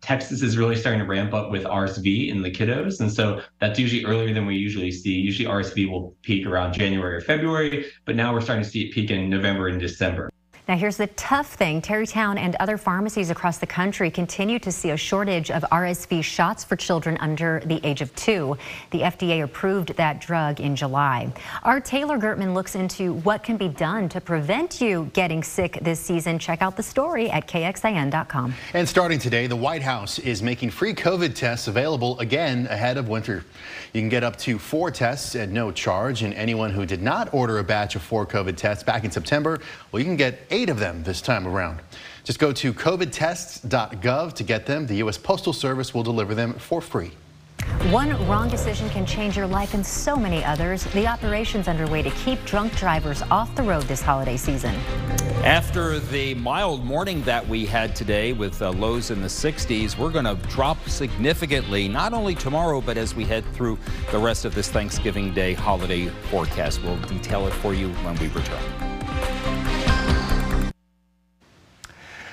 Texas 0.00 0.42
is 0.42 0.56
really 0.56 0.76
starting 0.76 1.00
to 1.00 1.06
ramp 1.06 1.34
up 1.34 1.50
with 1.50 1.64
RSV 1.64 2.30
in 2.30 2.42
the 2.42 2.50
kiddos. 2.50 3.00
And 3.00 3.12
so 3.12 3.42
that's 3.58 3.78
usually 3.78 4.04
earlier 4.04 4.32
than 4.32 4.46
we 4.46 4.56
usually 4.56 4.90
see. 4.90 5.12
Usually 5.12 5.48
RSV 5.48 5.90
will 5.90 6.16
peak 6.22 6.46
around 6.46 6.72
January 6.72 7.16
or 7.16 7.20
February, 7.20 7.86
but 8.06 8.16
now 8.16 8.32
we're 8.32 8.40
starting 8.40 8.64
to 8.64 8.70
see 8.70 8.86
it 8.86 8.94
peak 8.94 9.10
in 9.10 9.28
November 9.28 9.68
and 9.68 9.78
December. 9.78 10.29
Now, 10.70 10.76
here's 10.76 10.98
the 10.98 11.08
tough 11.08 11.54
thing 11.54 11.82
Tarrytown 11.82 12.38
and 12.38 12.54
other 12.60 12.78
pharmacies 12.78 13.28
across 13.28 13.58
the 13.58 13.66
country 13.66 14.08
continue 14.08 14.60
to 14.60 14.70
see 14.70 14.90
a 14.90 14.96
shortage 14.96 15.50
of 15.50 15.64
RSV 15.72 16.22
shots 16.22 16.62
for 16.62 16.76
children 16.76 17.16
under 17.18 17.60
the 17.66 17.84
age 17.84 18.02
of 18.02 18.14
two. 18.14 18.56
The 18.92 19.00
FDA 19.00 19.42
approved 19.42 19.96
that 19.96 20.20
drug 20.20 20.60
in 20.60 20.76
July. 20.76 21.32
Our 21.64 21.80
Taylor 21.80 22.18
Gertman 22.18 22.54
looks 22.54 22.76
into 22.76 23.14
what 23.14 23.42
can 23.42 23.56
be 23.56 23.66
done 23.66 24.08
to 24.10 24.20
prevent 24.20 24.80
you 24.80 25.10
getting 25.12 25.42
sick 25.42 25.76
this 25.82 25.98
season. 25.98 26.38
Check 26.38 26.62
out 26.62 26.76
the 26.76 26.84
story 26.84 27.28
at 27.32 27.48
KXAN.com. 27.48 28.54
And 28.72 28.88
starting 28.88 29.18
today, 29.18 29.48
the 29.48 29.56
White 29.56 29.82
House 29.82 30.20
is 30.20 30.40
making 30.40 30.70
free 30.70 30.94
COVID 30.94 31.34
tests 31.34 31.66
available 31.66 32.16
again 32.20 32.68
ahead 32.68 32.96
of 32.96 33.08
winter. 33.08 33.44
You 33.92 34.02
can 34.02 34.08
get 34.08 34.22
up 34.22 34.36
to 34.36 34.56
four 34.56 34.92
tests 34.92 35.34
at 35.34 35.48
no 35.48 35.72
charge, 35.72 36.22
and 36.22 36.32
anyone 36.34 36.70
who 36.70 36.86
did 36.86 37.02
not 37.02 37.34
order 37.34 37.58
a 37.58 37.64
batch 37.64 37.96
of 37.96 38.02
four 38.02 38.24
COVID 38.24 38.56
tests 38.56 38.84
back 38.84 39.02
in 39.02 39.10
September, 39.10 39.58
well, 39.90 39.98
you 39.98 40.06
can 40.06 40.14
get 40.14 40.38
eight 40.50 40.59
of 40.68 40.78
them 40.78 41.02
this 41.02 41.20
time 41.20 41.46
around. 41.46 41.80
Just 42.24 42.38
go 42.38 42.52
to 42.52 42.72
covidtests.gov 42.72 44.34
to 44.34 44.42
get 44.44 44.66
them. 44.66 44.86
The 44.86 44.96
U.S. 44.96 45.18
Postal 45.18 45.52
Service 45.52 45.94
will 45.94 46.02
deliver 46.02 46.34
them 46.34 46.54
for 46.54 46.80
free. 46.80 47.12
One 47.90 48.10
wrong 48.26 48.48
decision 48.48 48.88
can 48.90 49.06
change 49.06 49.36
your 49.36 49.46
life 49.46 49.74
and 49.74 49.84
so 49.84 50.16
many 50.16 50.44
others. 50.44 50.84
The 50.92 51.06
operation's 51.06 51.68
underway 51.68 52.02
to 52.02 52.10
keep 52.10 52.42
drunk 52.44 52.76
drivers 52.76 53.22
off 53.30 53.54
the 53.54 53.62
road 53.62 53.84
this 53.84 54.02
holiday 54.02 54.36
season. 54.36 54.74
After 55.44 55.98
the 55.98 56.34
mild 56.34 56.84
morning 56.84 57.22
that 57.22 57.46
we 57.46 57.64
had 57.64 57.96
today 57.96 58.32
with 58.32 58.60
uh, 58.60 58.70
lows 58.72 59.10
in 59.10 59.22
the 59.22 59.28
60s, 59.28 59.96
we're 59.96 60.10
going 60.10 60.26
to 60.26 60.34
drop 60.48 60.88
significantly, 60.88 61.88
not 61.88 62.12
only 62.12 62.34
tomorrow, 62.34 62.80
but 62.80 62.98
as 62.98 63.14
we 63.14 63.24
head 63.24 63.44
through 63.54 63.78
the 64.10 64.18
rest 64.18 64.44
of 64.44 64.54
this 64.54 64.68
Thanksgiving 64.70 65.32
Day 65.32 65.54
holiday 65.54 66.08
forecast. 66.30 66.82
We'll 66.82 67.00
detail 67.02 67.46
it 67.46 67.52
for 67.54 67.72
you 67.72 67.88
when 68.04 68.16
we 68.16 68.28
return. 68.28 68.99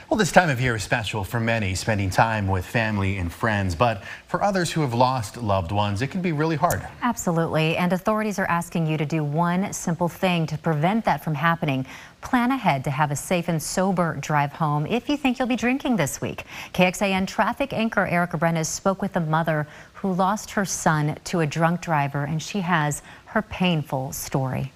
Well, 0.10 0.18
this 0.18 0.32
time 0.32 0.50
of 0.50 0.62
year 0.62 0.78
is 0.78 0.84
special 0.84 1.26
for 1.26 1.38
many, 1.38 1.76
spending 1.76 2.10
time 2.10 2.48
with 2.48 2.66
family 2.66 3.18
and 3.18 3.30
friends. 3.30 3.76
But 3.76 4.06
for 4.28 4.42
others 4.42 4.72
who 4.72 4.80
have 4.80 4.94
lost 4.94 5.36
loved 5.36 5.74
ones, 5.74 6.02
it 6.02 6.08
can 6.08 6.22
be 6.22 6.32
really 6.32 6.56
hard. 6.56 6.82
Absolutely. 7.02 7.76
And 7.76 7.92
authorities 7.92 8.40
are 8.40 8.46
asking 8.46 8.88
you 8.88 8.98
to 8.98 9.06
do 9.06 9.22
one 9.22 9.74
simple 9.74 10.08
thing 10.08 10.48
to 10.48 10.58
prevent 10.58 11.04
that 11.04 11.26
from 11.26 11.36
happening. 11.36 11.86
Plan 12.22 12.52
ahead 12.52 12.86
to 12.86 12.90
have 12.90 13.12
a 13.12 13.18
safe 13.18 13.50
and 13.50 13.62
sober 13.62 14.16
drive 14.22 14.54
home 14.54 14.86
if 14.86 15.10
you 15.10 15.18
think 15.18 15.40
you'll 15.40 15.48
be 15.50 15.58
drinking 15.58 15.98
this 15.98 16.22
week. 16.22 16.46
KXAN 16.74 17.28
traffic 17.28 17.74
anchor 17.74 18.06
Erica 18.06 18.38
Brenes 18.38 18.68
spoke 18.68 19.02
with 19.02 19.18
a 19.18 19.20
mother 19.20 19.68
who 19.96 20.14
lost 20.14 20.52
her 20.52 20.64
son 20.64 21.18
to 21.26 21.42
a 21.42 21.46
drunk 21.46 21.82
driver, 21.82 22.24
and 22.24 22.42
she 22.42 22.62
has 22.62 23.02
her 23.26 23.42
painful 23.42 24.14
story. 24.14 24.72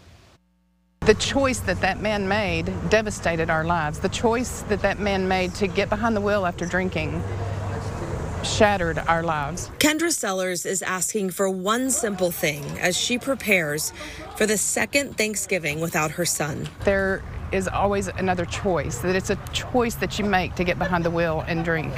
The 1.04 1.16
choice 1.16 1.60
that 1.62 1.82
that 1.82 2.00
man 2.00 2.28
made 2.28 2.72
devastated 2.92 3.50
our 3.50 3.64
lives. 3.64 3.98
The 3.98 4.10
choice 4.10 4.62
that 4.70 4.84
that 4.84 5.00
man 5.00 5.28
made 5.28 5.56
to 5.56 5.66
get 5.66 5.90
behind 5.90 6.16
the 6.16 6.22
wheel 6.22 6.46
after 6.46 6.68
drinking 6.68 7.24
shattered 8.44 9.00
our 9.00 9.24
lives. 9.24 9.72
Kendra 9.80 10.12
Sellers 10.12 10.64
is 10.64 10.84
asking 10.84 11.32
for 11.32 11.50
one 11.50 11.90
simple 11.90 12.30
thing 12.30 12.64
as 12.78 12.96
she 12.96 13.18
prepares 13.18 13.92
for 14.38 14.46
the 14.46 14.60
second 14.60 15.18
Thanksgiving 15.18 15.80
without 15.80 16.12
her 16.12 16.26
son. 16.26 16.70
There 16.86 17.24
is 17.52 17.68
always 17.68 18.08
another 18.08 18.46
choice, 18.46 19.00
that 19.00 19.16
it's 19.16 19.32
a 19.32 19.38
choice 19.54 19.96
that 19.96 20.20
you 20.20 20.26
make 20.26 20.54
to 20.54 20.64
get 20.64 20.78
behind 20.78 21.04
the 21.04 21.12
wheel 21.12 21.44
and 21.48 21.66
drink. 21.66 21.92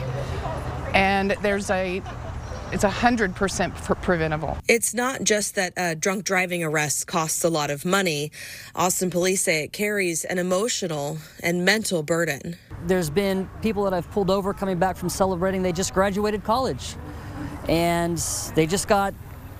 And 0.93 1.35
there's 1.41 1.69
a 1.69 2.01
it's 2.73 2.83
100% 2.83 4.01
preventable. 4.01 4.57
It's 4.67 4.95
not 4.95 5.23
just 5.23 5.53
that 5.55 5.73
a 5.77 5.93
drunk 5.93 6.23
driving 6.23 6.63
arrests 6.63 7.05
costs 7.05 7.43
a 7.43 7.49
lot 7.49 7.69
of 7.69 7.85
money. 7.85 8.31
Austin 8.73 9.11
police 9.11 9.43
say 9.43 9.63
it 9.63 9.71
carries 9.71 10.25
an 10.25 10.39
emotional 10.39 11.19
and 11.43 11.63
mental 11.63 12.01
burden. 12.01 12.57
There's 12.87 13.11
been 13.11 13.47
people 13.61 13.83
that 13.83 13.93
I've 13.93 14.09
pulled 14.09 14.31
over 14.31 14.55
coming 14.55 14.79
back 14.79 14.97
from 14.97 15.09
celebrating 15.09 15.61
they 15.61 15.71
just 15.71 15.93
graduated 15.93 16.43
college 16.43 16.95
and 17.69 18.17
they 18.55 18.65
just 18.65 18.87
got 18.87 19.13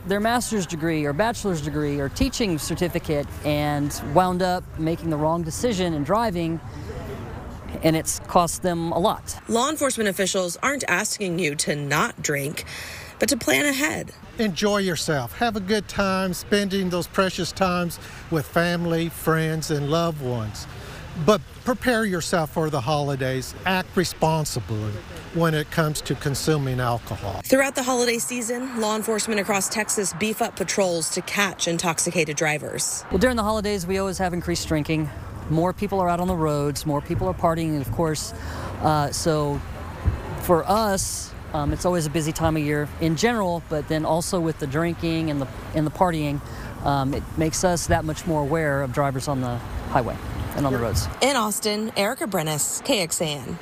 their 0.08 0.20
master's 0.20 0.66
degree 0.66 1.06
or 1.06 1.14
bachelor's 1.14 1.62
degree 1.62 2.00
or 2.00 2.10
teaching 2.10 2.58
certificate 2.58 3.28
and 3.46 4.02
wound 4.16 4.42
up 4.42 4.64
making 4.80 5.12
the 5.12 5.18
wrong 5.18 5.44
decision 5.44 5.94
and 5.94 6.04
driving 6.04 6.60
and 7.84 7.96
it's 7.96 8.20
cost 8.22 8.62
them 8.64 8.92
a 8.92 9.00
lot. 9.00 9.40
Law 9.48 9.70
enforcement 9.70 10.10
officials 10.10 10.58
aren't 10.64 10.84
asking 10.88 11.40
you 11.40 11.56
to 11.56 11.76
not 11.76 12.22
drink 12.22 12.66
but 13.20 13.30
to 13.30 13.38
plan 13.38 13.66
ahead. 13.66 14.12
Enjoy 14.40 14.78
yourself. 14.78 15.38
Have 15.38 15.56
a 15.56 15.60
good 15.60 15.88
time 15.88 16.34
spending 16.34 16.90
those 16.90 17.08
precious 17.08 17.52
times 17.52 18.00
with 18.32 18.46
family, 18.46 19.10
friends, 19.10 19.72
and 19.72 19.90
loved 19.90 20.22
ones. 20.22 20.68
But 21.26 21.42
prepare 21.64 22.06
yourself 22.06 22.52
for 22.52 22.70
the 22.70 22.82
holidays. 22.82 23.54
Act 23.66 23.96
responsibly 23.96 24.92
when 25.34 25.54
it 25.54 25.70
comes 25.72 26.02
to 26.02 26.16
consuming 26.16 26.80
alcohol. 26.80 27.42
Throughout 27.44 27.76
the 27.76 27.84
holiday 27.84 28.18
season, 28.20 28.80
law 28.80 28.96
enforcement 28.96 29.40
across 29.40 29.70
Texas 29.70 30.14
beef 30.14 30.42
up 30.42 30.56
patrols 30.56 31.10
to 31.12 31.22
catch 31.22 31.68
intoxicated 31.68 32.36
drivers. 32.36 33.04
Well, 33.12 33.20
during 33.20 33.36
the 33.36 33.44
holidays, 33.44 33.86
we 33.88 33.98
always 33.98 34.18
have 34.18 34.34
increased 34.34 34.68
drinking. 34.68 35.10
More 35.50 35.74
people 35.74 36.00
are 36.00 36.10
out 36.10 36.20
on 36.20 36.28
the 36.28 36.36
roads, 36.36 36.86
more 36.86 37.02
people 37.02 37.28
are 37.28 37.34
partying, 37.34 37.70
and 37.70 37.82
of 37.82 37.92
course. 37.92 38.34
Uh, 38.82 39.12
so 39.12 39.60
for 40.42 40.64
us, 40.70 41.33
um, 41.54 41.72
it's 41.72 41.86
always 41.86 42.06
a 42.06 42.10
busy 42.10 42.32
time 42.32 42.58
of 42.58 42.64
year 42.64 42.90
in 43.00 43.16
general, 43.16 43.64
but 43.70 43.88
then 43.88 44.06
also 44.06 44.40
with 44.40 44.60
the 44.60 44.68
drinking 44.68 45.30
and 45.30 45.42
the 45.42 45.48
and 45.76 45.86
the 45.86 45.92
partying, 45.92 46.42
um, 46.86 47.14
it 47.14 47.24
makes 47.38 47.64
us 47.64 47.88
that 47.88 48.06
much 48.06 48.26
more 48.26 48.42
aware 48.42 48.82
of 48.82 48.92
drivers 48.92 49.28
on 49.28 49.42
the 49.42 49.58
highway 49.90 50.18
and 50.56 50.66
on 50.66 50.74
the 50.74 50.80
roads. 50.80 51.08
In 51.22 51.36
Austin, 51.36 51.92
Erica 51.96 52.26
Brenes, 52.26 52.84
KXAN. 52.84 53.58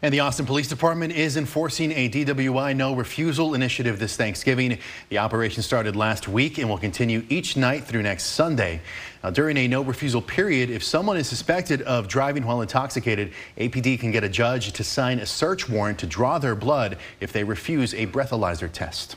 And 0.00 0.14
the 0.14 0.20
Austin 0.20 0.46
Police 0.46 0.68
Department 0.68 1.12
is 1.12 1.36
enforcing 1.36 1.90
a 1.90 2.08
DWI 2.08 2.76
no 2.76 2.94
refusal 2.94 3.54
initiative 3.54 3.98
this 3.98 4.16
Thanksgiving. 4.16 4.78
The 5.08 5.18
operation 5.18 5.62
started 5.62 5.96
last 5.96 6.28
week 6.28 6.58
and 6.58 6.68
will 6.68 6.78
continue 6.78 7.24
each 7.28 7.56
night 7.56 7.84
through 7.84 8.02
next 8.02 8.26
Sunday. 8.26 8.80
Now, 9.24 9.30
during 9.30 9.56
a 9.56 9.66
no 9.66 9.82
refusal 9.82 10.22
period, 10.22 10.70
if 10.70 10.84
someone 10.84 11.16
is 11.16 11.28
suspected 11.28 11.82
of 11.82 12.06
driving 12.06 12.46
while 12.46 12.60
intoxicated, 12.60 13.32
APD 13.56 13.98
can 13.98 14.12
get 14.12 14.22
a 14.22 14.28
judge 14.28 14.72
to 14.72 14.84
sign 14.84 15.18
a 15.18 15.26
search 15.26 15.68
warrant 15.68 15.98
to 15.98 16.06
draw 16.06 16.38
their 16.38 16.54
blood 16.54 16.96
if 17.18 17.32
they 17.32 17.42
refuse 17.42 17.92
a 17.94 18.06
breathalyzer 18.06 18.70
test. 18.70 19.16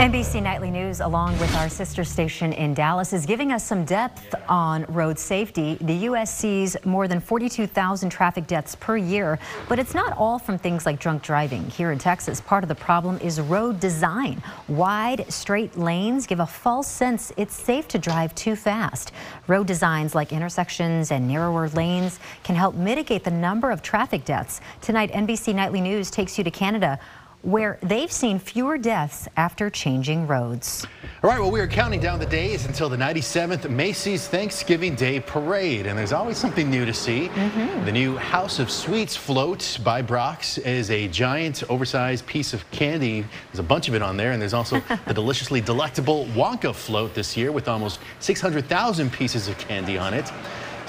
NBC 0.00 0.42
Nightly 0.42 0.70
News, 0.70 1.00
along 1.00 1.38
with 1.38 1.54
our 1.56 1.68
sister 1.68 2.04
station 2.04 2.54
in 2.54 2.72
Dallas, 2.72 3.12
is 3.12 3.26
giving 3.26 3.52
us 3.52 3.62
some 3.62 3.84
depth 3.84 4.34
on 4.48 4.86
road 4.88 5.18
safety. 5.18 5.76
The 5.82 5.92
U.S. 6.08 6.34
sees 6.34 6.74
more 6.86 7.06
than 7.06 7.20
42,000 7.20 8.08
traffic 8.08 8.46
deaths 8.46 8.74
per 8.76 8.96
year, 8.96 9.38
but 9.68 9.78
it's 9.78 9.94
not 9.94 10.16
all 10.16 10.38
from 10.38 10.56
things 10.56 10.86
like 10.86 11.00
drunk 11.00 11.22
driving. 11.22 11.68
Here 11.68 11.92
in 11.92 11.98
Texas, 11.98 12.40
part 12.40 12.64
of 12.64 12.68
the 12.68 12.74
problem 12.74 13.18
is 13.18 13.42
road 13.42 13.78
design. 13.78 14.42
Wide, 14.68 15.30
straight 15.30 15.76
lanes 15.76 16.26
give 16.26 16.40
a 16.40 16.46
false 16.46 16.88
sense 16.88 17.30
it's 17.36 17.54
safe 17.54 17.86
to 17.88 17.98
drive 17.98 18.34
too 18.34 18.56
fast. 18.56 19.12
Road 19.48 19.66
designs 19.66 20.14
like 20.14 20.32
intersections 20.32 21.10
and 21.10 21.28
narrower 21.28 21.68
lanes 21.68 22.20
can 22.42 22.56
help 22.56 22.74
mitigate 22.74 23.22
the 23.22 23.30
number 23.30 23.70
of 23.70 23.82
traffic 23.82 24.24
deaths. 24.24 24.62
Tonight, 24.80 25.12
NBC 25.12 25.54
Nightly 25.54 25.82
News 25.82 26.10
takes 26.10 26.38
you 26.38 26.44
to 26.44 26.50
Canada 26.50 26.98
where 27.42 27.78
they've 27.82 28.12
seen 28.12 28.38
fewer 28.38 28.76
deaths 28.76 29.28
after 29.36 29.70
changing 29.70 30.26
roads. 30.26 30.86
All 31.22 31.30
right, 31.30 31.38
well, 31.38 31.50
we 31.50 31.60
are 31.60 31.66
counting 31.66 32.00
down 32.00 32.18
the 32.18 32.26
days 32.26 32.66
until 32.66 32.88
the 32.88 32.96
97th 32.96 33.68
Macy's 33.68 34.26
Thanksgiving 34.26 34.94
Day 34.94 35.20
Parade, 35.20 35.86
and 35.86 35.98
there's 35.98 36.12
always 36.12 36.38
something 36.38 36.70
new 36.70 36.84
to 36.84 36.92
see. 36.92 37.28
Mm 37.28 37.50
-hmm. 37.50 37.84
The 37.84 37.92
new 37.92 38.18
House 38.18 38.62
of 38.62 38.70
Sweets 38.70 39.16
float 39.16 39.78
by 39.84 40.02
Brach's 40.02 40.58
is 40.58 40.90
a 40.90 41.08
giant, 41.08 41.62
oversized 41.68 42.26
piece 42.26 42.56
of 42.56 42.64
candy. 42.70 43.24
There's 43.52 43.60
a 43.60 43.74
bunch 43.74 43.88
of 43.88 43.94
it 43.94 44.02
on 44.02 44.16
there, 44.16 44.32
and 44.32 44.40
there's 44.40 44.54
also 44.54 44.82
the 45.06 45.14
deliciously 45.14 45.60
delectable 45.60 46.26
Wonka 46.34 46.74
float 46.74 47.14
this 47.14 47.36
year 47.36 47.52
with 47.52 47.68
almost 47.68 48.00
600,000 48.18 49.10
pieces 49.10 49.48
of 49.48 49.56
candy 49.68 49.98
on 49.98 50.14
it. 50.14 50.32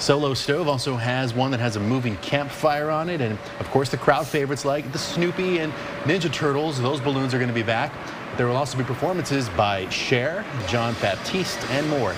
Solo 0.02 0.34
Stove 0.34 0.66
also 0.66 0.96
has 0.96 1.32
one 1.32 1.52
that 1.52 1.60
has 1.60 1.76
a 1.76 1.80
moving 1.80 2.16
campfire 2.16 2.90
on 2.90 3.08
it. 3.08 3.20
And 3.20 3.38
of 3.60 3.70
course, 3.70 3.88
the 3.88 3.96
crowd 3.96 4.26
favorites 4.26 4.64
like 4.64 4.90
the 4.90 4.98
Snoopy 4.98 5.60
and 5.60 5.72
Ninja 6.02 6.30
Turtles. 6.32 6.82
Those 6.82 7.00
balloons 7.00 7.32
are 7.34 7.38
going 7.38 7.46
to 7.46 7.54
be 7.54 7.62
back. 7.62 7.92
There 8.36 8.48
will 8.48 8.56
also 8.56 8.76
be 8.76 8.82
performances 8.82 9.48
by 9.50 9.88
Cher, 9.90 10.44
Jon 10.66 10.94
Batiste, 10.94 11.64
and 11.70 11.88
more. 11.88 12.16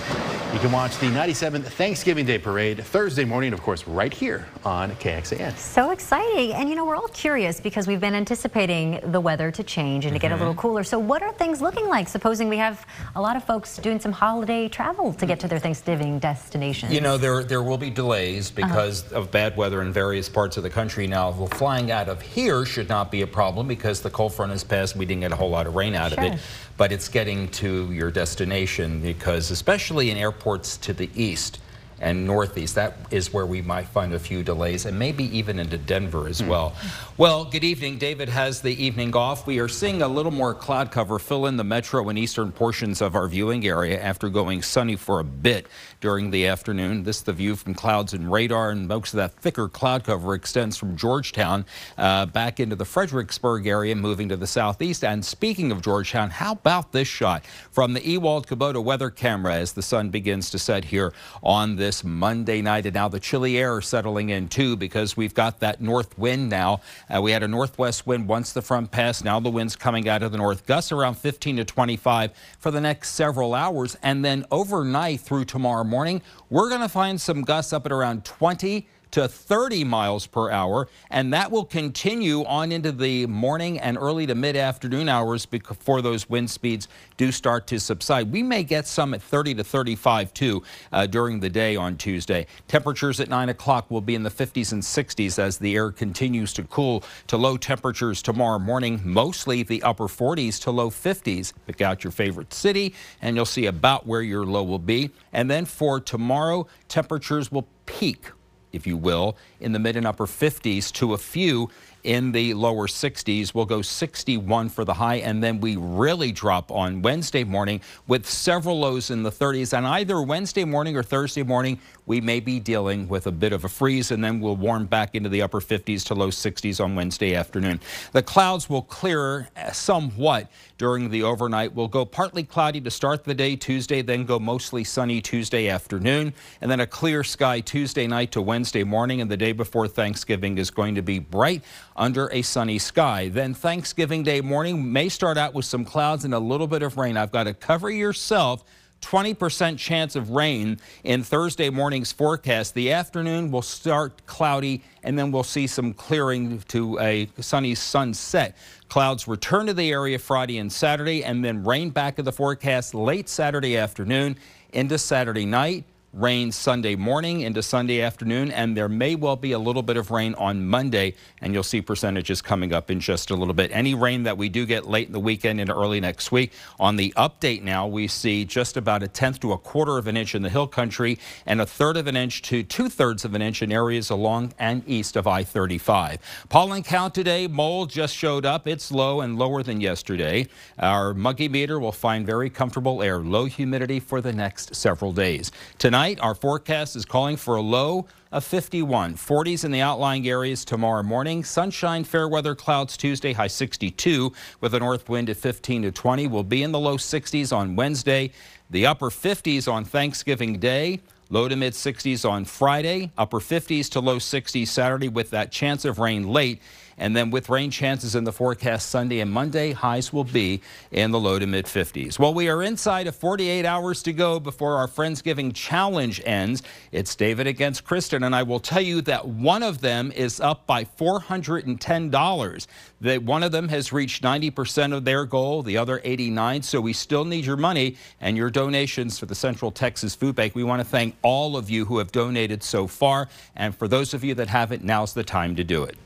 You 0.54 0.60
can 0.60 0.72
watch 0.72 0.96
the 0.96 1.08
97th 1.08 1.64
Thanksgiving 1.64 2.24
Day 2.24 2.38
Parade 2.38 2.82
Thursday 2.82 3.26
morning, 3.26 3.52
of 3.52 3.60
course, 3.60 3.86
right 3.86 4.14
here 4.14 4.46
on 4.64 4.90
KXAN. 4.92 5.56
So 5.56 5.90
exciting. 5.90 6.52
And, 6.52 6.68
you 6.68 6.74
know, 6.74 6.84
we're 6.84 6.96
all 6.96 7.08
curious 7.08 7.60
because 7.60 7.86
we've 7.86 8.00
been 8.00 8.14
anticipating 8.14 9.00
the 9.12 9.20
weather 9.20 9.50
to 9.50 9.62
change 9.62 10.04
and 10.04 10.12
to 10.14 10.18
mm 10.18 10.22
-hmm. 10.22 10.22
get 10.22 10.32
a 10.32 10.34
little 10.34 10.52
mm-hmm. 10.52 10.60
cooler. 10.60 10.84
So 10.84 10.98
what 10.98 11.22
are 11.22 11.32
things 11.32 11.60
looking 11.60 11.88
like, 11.88 12.08
supposing 12.08 12.48
we 12.48 12.58
have 12.58 12.76
a 13.14 13.20
lot 13.20 13.36
of 13.36 13.44
folks 13.44 13.76
doing 13.76 14.00
some 14.00 14.14
holiday 14.14 14.68
travel 14.68 15.14
to 15.14 15.26
get 15.26 15.40
to 15.40 15.48
their 15.48 15.60
Thanksgiving 15.60 16.20
destinations? 16.20 16.92
You 16.92 17.00
know, 17.00 17.18
there, 17.18 17.44
there 17.44 17.62
will 17.62 17.78
be 17.78 17.90
delays 17.90 18.44
uh-huh. 18.50 18.62
because 18.62 18.96
uh 19.02 19.08
-huh. 19.10 19.18
of 19.18 19.30
bad 19.30 19.52
weather 19.56 19.80
in 19.82 19.92
various 19.92 20.28
parts 20.28 20.56
of 20.56 20.62
the 20.62 20.70
country. 20.70 21.06
Now, 21.06 21.48
flying 21.48 21.92
out 21.92 22.08
of 22.08 22.18
here 22.36 22.64
should 22.66 22.88
not 22.88 23.10
be 23.10 23.22
a 23.22 23.30
problem 23.40 23.66
because 23.66 24.02
the 24.02 24.10
cold 24.10 24.32
front 24.32 24.52
has 24.52 24.64
passed. 24.64 24.96
We 24.96 25.06
didn't 25.06 25.22
get 25.26 25.32
a 25.32 25.40
whole 25.42 25.56
lot 25.58 25.66
of 25.66 25.74
rain 25.74 25.94
out 25.94 26.12
sure. 26.12 26.26
of 26.26 26.34
it 26.34 26.40
but 26.76 26.92
it's 26.92 27.08
getting 27.08 27.48
to 27.48 27.92
your 27.92 28.10
destination 28.10 29.00
because 29.00 29.50
especially 29.50 30.10
in 30.10 30.16
airports 30.16 30.76
to 30.78 30.92
the 30.92 31.08
east, 31.14 31.60
and 32.04 32.26
northeast. 32.26 32.74
That 32.74 32.98
is 33.10 33.32
where 33.32 33.46
we 33.46 33.62
might 33.62 33.86
find 33.86 34.12
a 34.12 34.18
few 34.18 34.42
delays 34.42 34.84
and 34.84 34.98
maybe 34.98 35.24
even 35.36 35.58
into 35.58 35.78
Denver 35.78 36.28
as 36.28 36.42
well. 36.42 36.74
Well, 37.16 37.46
good 37.46 37.64
evening. 37.64 37.96
David 37.96 38.28
has 38.28 38.60
the 38.60 38.84
evening 38.84 39.16
off. 39.16 39.46
We 39.46 39.58
are 39.58 39.68
seeing 39.68 40.02
a 40.02 40.08
little 40.08 40.30
more 40.30 40.52
cloud 40.52 40.90
cover 40.90 41.18
fill 41.18 41.46
in 41.46 41.56
the 41.56 41.64
metro 41.64 42.06
and 42.08 42.18
eastern 42.18 42.52
portions 42.52 43.00
of 43.00 43.14
our 43.14 43.26
viewing 43.26 43.66
area 43.66 43.98
after 44.00 44.28
going 44.28 44.60
sunny 44.60 44.96
for 44.96 45.18
a 45.18 45.24
bit 45.24 45.66
during 46.02 46.30
the 46.30 46.46
afternoon. 46.46 47.04
This 47.04 47.18
is 47.18 47.22
the 47.22 47.32
view 47.32 47.56
from 47.56 47.72
clouds 47.72 48.12
and 48.12 48.30
radar, 48.30 48.70
and 48.70 48.86
most 48.86 49.14
of 49.14 49.18
that 49.18 49.32
thicker 49.36 49.68
cloud 49.68 50.04
cover 50.04 50.34
extends 50.34 50.76
from 50.76 50.96
Georgetown 50.96 51.64
uh, 51.96 52.26
back 52.26 52.60
into 52.60 52.76
the 52.76 52.84
Fredericksburg 52.84 53.66
area, 53.66 53.96
moving 53.96 54.28
to 54.28 54.36
the 54.36 54.46
southeast. 54.46 55.02
And 55.04 55.24
speaking 55.24 55.72
of 55.72 55.80
Georgetown, 55.80 56.28
how 56.28 56.52
about 56.52 56.92
this 56.92 57.08
shot 57.08 57.46
from 57.70 57.94
the 57.94 58.06
Ewald 58.06 58.46
Kubota 58.46 58.82
weather 58.82 59.08
camera 59.08 59.54
as 59.54 59.72
the 59.72 59.82
sun 59.82 60.10
begins 60.10 60.50
to 60.50 60.58
set 60.58 60.84
here 60.84 61.14
on 61.42 61.76
this 61.76 61.93
Monday 62.02 62.62
night? 62.62 62.86
And 62.86 62.94
now 62.94 63.08
the 63.08 63.20
chilly 63.20 63.58
air 63.58 63.80
settling 63.82 64.30
in 64.30 64.48
too 64.48 64.74
because 64.74 65.16
we've 65.16 65.34
got 65.34 65.60
that 65.60 65.80
north 65.80 66.18
wind 66.18 66.48
now. 66.48 66.80
Uh, 67.08 67.20
we 67.20 67.30
had 67.30 67.42
a 67.42 67.48
northwest 67.48 68.06
wind 68.06 68.26
once 68.26 68.52
the 68.52 68.62
front 68.62 68.90
passed. 68.90 69.24
Now 69.24 69.38
the 69.38 69.50
wind's 69.50 69.76
coming 69.76 70.08
out 70.08 70.22
of 70.22 70.32
the 70.32 70.38
north, 70.38 70.66
gusts 70.66 70.90
around 70.90 71.16
15 71.18 71.58
to 71.58 71.64
25 71.64 72.32
for 72.58 72.70
the 72.70 72.80
next 72.80 73.10
several 73.10 73.54
hours. 73.54 73.96
And 74.02 74.24
then 74.24 74.46
overnight 74.50 75.20
through 75.20 75.44
tomorrow 75.44 75.84
morning. 75.84 76.22
We're 76.48 76.70
going 76.70 76.80
to 76.80 76.88
find 76.88 77.20
some 77.20 77.42
gusts 77.42 77.72
up 77.72 77.84
at 77.84 77.92
around 77.92 78.24
20 78.24 78.88
to 79.14 79.28
30 79.28 79.84
miles 79.84 80.26
per 80.26 80.50
hour, 80.50 80.88
and 81.08 81.32
that 81.32 81.48
will 81.48 81.64
continue 81.64 82.44
on 82.46 82.72
into 82.72 82.90
the 82.90 83.26
morning 83.26 83.78
and 83.78 83.96
early 83.96 84.26
to 84.26 84.34
mid-afternoon 84.34 85.08
hours 85.08 85.46
before 85.46 86.02
those 86.02 86.28
wind 86.28 86.50
speeds 86.50 86.88
do 87.16 87.30
start 87.30 87.68
to 87.68 87.78
subside. 87.78 88.32
We 88.32 88.42
may 88.42 88.64
get 88.64 88.88
some 88.88 89.14
at 89.14 89.22
30 89.22 89.54
to 89.54 89.62
35 89.62 90.34
too 90.34 90.64
uh, 90.90 91.06
during 91.06 91.38
the 91.38 91.48
day 91.48 91.76
on 91.76 91.96
Tuesday. 91.96 92.48
Temperatures 92.66 93.20
at 93.20 93.28
9 93.28 93.50
o'clock 93.50 93.88
will 93.88 94.00
be 94.00 94.16
in 94.16 94.24
the 94.24 94.30
50s 94.30 94.72
and 94.72 94.82
60s 94.82 95.38
as 95.38 95.58
the 95.58 95.76
air 95.76 95.92
continues 95.92 96.52
to 96.54 96.64
cool 96.64 97.04
to 97.28 97.36
low 97.36 97.56
temperatures 97.56 98.20
tomorrow 98.20 98.58
morning, 98.58 99.00
mostly 99.04 99.62
the 99.62 99.80
upper 99.84 100.08
40s 100.08 100.60
to 100.62 100.72
low 100.72 100.90
50s. 100.90 101.52
Pick 101.68 101.80
out 101.80 102.02
your 102.02 102.10
favorite 102.10 102.52
city, 102.52 102.92
and 103.22 103.36
you'll 103.36 103.44
see 103.44 103.66
about 103.66 104.08
where 104.08 104.22
your 104.22 104.44
low 104.44 104.64
will 104.64 104.80
be. 104.80 105.12
And 105.32 105.48
then 105.48 105.66
for 105.66 106.00
tomorrow, 106.00 106.66
temperatures 106.88 107.52
will 107.52 107.68
peak 107.86 108.32
if 108.74 108.86
you 108.86 108.96
will, 108.96 109.36
in 109.60 109.72
the 109.72 109.78
mid 109.78 109.96
and 109.96 110.06
upper 110.06 110.26
50s 110.26 110.92
to 110.92 111.14
a 111.14 111.18
few 111.18 111.70
in 112.04 112.32
the 112.32 112.54
lower 112.54 112.86
60s. 112.86 113.54
We'll 113.54 113.64
go 113.64 113.82
61 113.82 114.68
for 114.68 114.84
the 114.84 114.94
high, 114.94 115.16
and 115.16 115.42
then 115.42 115.60
we 115.60 115.76
really 115.76 116.32
drop 116.32 116.70
on 116.70 117.02
Wednesday 117.02 117.44
morning 117.44 117.80
with 118.06 118.28
several 118.28 118.78
lows 118.78 119.10
in 119.10 119.22
the 119.22 119.32
30s. 119.32 119.76
And 119.76 119.86
either 119.86 120.20
Wednesday 120.22 120.64
morning 120.64 120.96
or 120.96 121.02
Thursday 121.02 121.42
morning, 121.42 121.80
we 122.06 122.20
may 122.20 122.40
be 122.40 122.60
dealing 122.60 123.08
with 123.08 123.26
a 123.26 123.32
bit 123.32 123.52
of 123.52 123.64
a 123.64 123.68
freeze, 123.68 124.10
and 124.10 124.22
then 124.22 124.40
we'll 124.40 124.56
warm 124.56 124.86
back 124.86 125.14
into 125.14 125.28
the 125.28 125.42
upper 125.42 125.60
50s 125.60 126.04
to 126.06 126.14
low 126.14 126.28
60s 126.28 126.82
on 126.82 126.94
Wednesday 126.94 127.34
afternoon. 127.34 127.80
The 128.12 128.22
clouds 128.22 128.68
will 128.68 128.82
clear 128.82 129.48
uh, 129.56 129.72
somewhat 129.72 130.50
during 130.76 131.10
the 131.10 131.22
overnight. 131.22 131.74
We'll 131.74 131.88
go 131.88 132.04
partly 132.04 132.42
cloudy 132.42 132.80
to 132.82 132.90
start 132.90 133.24
the 133.24 133.34
day 133.34 133.56
Tuesday, 133.56 134.02
then 134.02 134.24
go 134.24 134.38
mostly 134.38 134.84
sunny 134.84 135.20
Tuesday 135.20 135.68
afternoon, 135.68 136.34
and 136.60 136.70
then 136.70 136.80
a 136.80 136.86
clear 136.86 137.24
sky 137.24 137.60
Tuesday 137.60 138.06
night 138.06 138.32
to 138.32 138.42
Wednesday 138.42 138.84
morning, 138.84 139.20
and 139.20 139.30
the 139.30 139.36
day 139.36 139.52
before 139.52 139.88
Thanksgiving 139.88 140.58
is 140.58 140.70
going 140.70 140.94
to 140.96 141.02
be 141.02 141.18
bright 141.18 141.62
under 141.96 142.30
a 142.32 142.42
sunny 142.42 142.78
sky. 142.78 143.28
Then 143.28 143.54
Thanksgiving 143.54 144.22
Day 144.22 144.40
morning 144.40 144.92
may 144.92 145.08
start 145.08 145.38
out 145.38 145.54
with 145.54 145.64
some 145.64 145.84
clouds 145.84 146.24
and 146.24 146.34
a 146.34 146.38
little 146.38 146.66
bit 146.66 146.82
of 146.82 146.96
rain. 146.96 147.16
I've 147.16 147.32
got 147.32 147.44
to 147.44 147.54
cover 147.54 147.90
yourself 147.90 148.64
20% 149.04 149.78
chance 149.78 150.16
of 150.16 150.30
rain 150.30 150.78
in 151.04 151.22
Thursday 151.22 151.70
morning's 151.70 152.12
forecast. 152.12 152.74
The 152.74 152.92
afternoon 152.92 153.50
will 153.50 153.62
start 153.62 154.24
cloudy 154.26 154.82
and 155.02 155.18
then 155.18 155.30
we'll 155.30 155.42
see 155.42 155.66
some 155.66 155.92
clearing 155.92 156.60
to 156.68 156.98
a 157.00 157.28
sunny 157.40 157.74
sunset. 157.74 158.56
Clouds 158.88 159.28
return 159.28 159.66
to 159.66 159.74
the 159.74 159.90
area 159.90 160.18
Friday 160.18 160.58
and 160.58 160.72
Saturday 160.72 161.24
and 161.24 161.44
then 161.44 161.64
rain 161.64 161.90
back 161.90 162.18
in 162.18 162.24
the 162.24 162.32
forecast 162.32 162.94
late 162.94 163.28
Saturday 163.28 163.76
afternoon 163.76 164.36
into 164.72 164.98
Saturday 164.98 165.46
night 165.46 165.84
rain 166.14 166.52
Sunday 166.52 166.94
morning 166.94 167.40
into 167.40 167.62
Sunday 167.62 168.00
afternoon, 168.00 168.50
and 168.52 168.76
there 168.76 168.88
may 168.88 169.16
well 169.16 169.36
be 169.36 169.52
a 169.52 169.58
little 169.58 169.82
bit 169.82 169.96
of 169.96 170.10
rain 170.10 170.34
on 170.34 170.64
Monday, 170.64 171.14
and 171.40 171.52
you'll 171.52 171.62
see 171.62 171.80
percentages 171.80 172.40
coming 172.40 172.72
up 172.72 172.90
in 172.90 173.00
just 173.00 173.30
a 173.30 173.34
little 173.34 173.54
bit. 173.54 173.70
Any 173.72 173.94
rain 173.94 174.22
that 174.22 174.38
we 174.38 174.48
do 174.48 174.64
get 174.64 174.86
late 174.86 175.08
in 175.08 175.12
the 175.12 175.20
weekend 175.20 175.60
and 175.60 175.70
early 175.70 176.00
next 176.00 176.30
week. 176.30 176.52
On 176.78 176.96
the 176.96 177.12
update 177.16 177.62
now, 177.62 177.86
we 177.86 178.06
see 178.06 178.44
just 178.44 178.76
about 178.76 179.02
a 179.02 179.08
tenth 179.08 179.40
to 179.40 179.52
a 179.52 179.58
quarter 179.58 179.98
of 179.98 180.06
an 180.06 180.16
inch 180.16 180.34
in 180.34 180.42
the 180.42 180.50
hill 180.50 180.68
country 180.68 181.18
and 181.46 181.60
a 181.60 181.66
third 181.66 181.96
of 181.96 182.06
an 182.06 182.16
inch 182.16 182.42
to 182.42 182.62
two 182.62 182.88
thirds 182.88 183.24
of 183.24 183.34
an 183.34 183.42
inch 183.42 183.60
in 183.60 183.72
areas 183.72 184.10
along 184.10 184.52
and 184.58 184.88
east 184.88 185.16
of 185.16 185.26
I-35. 185.26 186.18
Pollen 186.48 186.84
count 186.84 187.14
today, 187.14 187.48
mold 187.48 187.90
just 187.90 188.14
showed 188.14 188.46
up. 188.46 188.68
It's 188.68 188.92
low 188.92 189.20
and 189.20 189.36
lower 189.36 189.62
than 189.62 189.80
yesterday. 189.80 190.46
Our 190.78 191.12
muggy 191.12 191.48
meter 191.48 191.80
will 191.80 191.92
find 191.92 192.24
very 192.24 192.50
comfortable 192.50 193.02
air, 193.02 193.18
low 193.18 193.46
humidity 193.46 193.98
for 193.98 194.20
the 194.20 194.32
next 194.32 194.76
several 194.76 195.12
days. 195.12 195.50
Tonight, 195.78 196.03
Tonight, 196.04 196.20
our 196.20 196.34
forecast 196.34 196.96
is 196.96 197.06
calling 197.06 197.34
for 197.34 197.56
a 197.56 197.62
low 197.62 198.04
of 198.30 198.44
51. 198.44 199.14
40s 199.14 199.64
in 199.64 199.70
the 199.70 199.80
outlying 199.80 200.28
areas 200.28 200.62
tomorrow 200.62 201.02
morning. 201.02 201.42
Sunshine, 201.42 202.04
fair 202.04 202.28
weather 202.28 202.54
clouds 202.54 202.98
Tuesday, 202.98 203.32
high 203.32 203.46
62 203.46 204.30
with 204.60 204.74
a 204.74 204.78
north 204.78 205.08
wind 205.08 205.30
at 205.30 205.38
15 205.38 205.80
to 205.80 205.90
20. 205.90 206.26
We'll 206.26 206.42
be 206.42 206.62
in 206.62 206.72
the 206.72 206.78
low 206.78 206.98
60s 206.98 207.56
on 207.56 207.74
Wednesday. 207.74 208.32
The 208.68 208.84
upper 208.84 209.08
50s 209.08 209.66
on 209.66 209.86
Thanksgiving 209.86 210.58
Day. 210.58 211.00
Low 211.30 211.48
to 211.48 211.56
mid 211.56 211.72
60s 211.72 212.28
on 212.28 212.44
Friday, 212.44 213.10
upper 213.16 213.40
50s 213.40 213.88
to 213.92 214.00
low 214.00 214.18
60s 214.18 214.68
Saturday 214.68 215.08
with 215.08 215.30
that 215.30 215.50
chance 215.50 215.86
of 215.86 215.98
rain 215.98 216.28
late. 216.28 216.60
And 216.98 217.16
then 217.16 217.30
with 217.30 217.48
rain 217.48 217.70
chances 217.70 218.14
in 218.14 218.24
the 218.24 218.32
forecast 218.32 218.88
Sunday 218.88 219.20
and 219.20 219.30
Monday, 219.30 219.72
highs 219.72 220.12
will 220.12 220.24
be 220.24 220.60
in 220.90 221.10
the 221.10 221.20
low 221.20 221.38
to 221.38 221.46
mid 221.46 221.66
50s. 221.66 222.18
Well, 222.18 222.32
we 222.32 222.48
are 222.48 222.62
inside 222.62 223.06
of 223.06 223.16
48 223.16 223.64
hours 223.64 224.02
to 224.04 224.12
go 224.12 224.38
before 224.38 224.76
our 224.76 224.86
Friendsgiving 224.86 225.52
Challenge 225.54 226.22
ends. 226.24 226.62
It's 226.92 227.14
David 227.14 227.46
against 227.46 227.84
Kristen, 227.84 228.22
and 228.22 228.34
I 228.34 228.42
will 228.42 228.60
tell 228.60 228.80
you 228.80 229.00
that 229.02 229.26
one 229.26 229.62
of 229.62 229.80
them 229.80 230.12
is 230.12 230.40
up 230.40 230.66
by 230.66 230.84
$410. 230.84 232.66
That 233.00 233.22
one 233.22 233.42
of 233.42 233.52
them 233.52 233.68
has 233.68 233.92
reached 233.92 234.22
90% 234.22 234.96
of 234.96 235.04
their 235.04 235.24
goal, 235.24 235.62
the 235.62 235.76
other 235.76 236.00
89. 236.04 236.62
So 236.62 236.80
we 236.80 236.92
still 236.92 237.24
need 237.24 237.44
your 237.44 237.56
money 237.56 237.96
and 238.20 238.36
your 238.36 238.50
donations 238.50 239.18
for 239.18 239.26
the 239.26 239.34
Central 239.34 239.70
Texas 239.70 240.14
Food 240.14 240.36
Bank. 240.36 240.54
We 240.54 240.64
want 240.64 240.80
to 240.80 240.88
thank 240.88 241.16
all 241.22 241.56
of 241.56 241.68
you 241.68 241.84
who 241.84 241.98
have 241.98 242.12
donated 242.12 242.62
so 242.62 242.86
far. 242.86 243.28
And 243.56 243.76
for 243.76 243.88
those 243.88 244.14
of 244.14 244.24
you 244.24 244.34
that 244.34 244.48
haven't, 244.48 244.84
now's 244.84 245.14
the 245.14 245.24
time 245.24 245.56
to 245.56 245.64
do 245.64 245.82
it. 245.82 245.96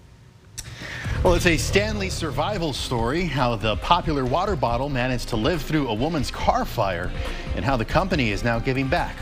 Well, 1.25 1.35
it's 1.35 1.47
a 1.47 1.57
Stanley 1.57 2.11
survival 2.11 2.73
story, 2.73 3.25
how 3.25 3.57
the 3.57 3.77
popular 3.77 4.25
water 4.25 4.55
bottle 4.55 4.89
managed 4.89 5.29
to 5.31 5.37
live 5.37 5.63
through 5.63 5.89
a 5.89 5.95
woman's 5.95 6.31
car 6.31 6.65
fire 6.65 7.11
and 7.57 7.65
how 7.65 7.77
the 7.77 7.85
company 7.85 8.31
is 8.31 8.45
now 8.45 8.59
giving 8.61 8.87
back. 8.89 9.17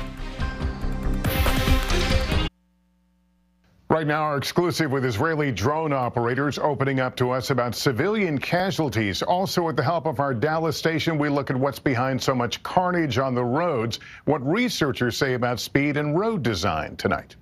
Right 3.89 4.07
now, 4.07 4.25
our 4.25 4.37
exclusive 4.37 4.91
with 4.91 5.07
Israeli 5.07 5.51
drone 5.53 5.93
operators 5.95 6.59
opening 6.59 7.01
up 7.01 7.17
to 7.17 7.31
us 7.31 7.49
about 7.49 7.75
civilian 7.75 8.37
casualties. 8.37 9.23
Also, 9.23 9.63
with 9.63 9.77
the 9.77 9.83
help 9.83 10.07
of 10.07 10.21
our 10.21 10.35
Dallas 10.35 10.77
station, 10.77 11.17
we 11.17 11.31
look 11.31 11.51
at 11.51 11.57
what's 11.57 11.79
behind 11.79 12.23
so 12.23 12.35
much 12.35 12.63
carnage 12.63 13.17
on 13.17 13.35
the 13.35 13.45
roads, 13.45 14.01
what 14.27 14.47
researchers 14.47 15.17
say 15.17 15.33
about 15.33 15.61
speed 15.61 15.97
and 15.97 16.19
road 16.19 16.43
design 16.43 16.97
tonight. 16.97 17.37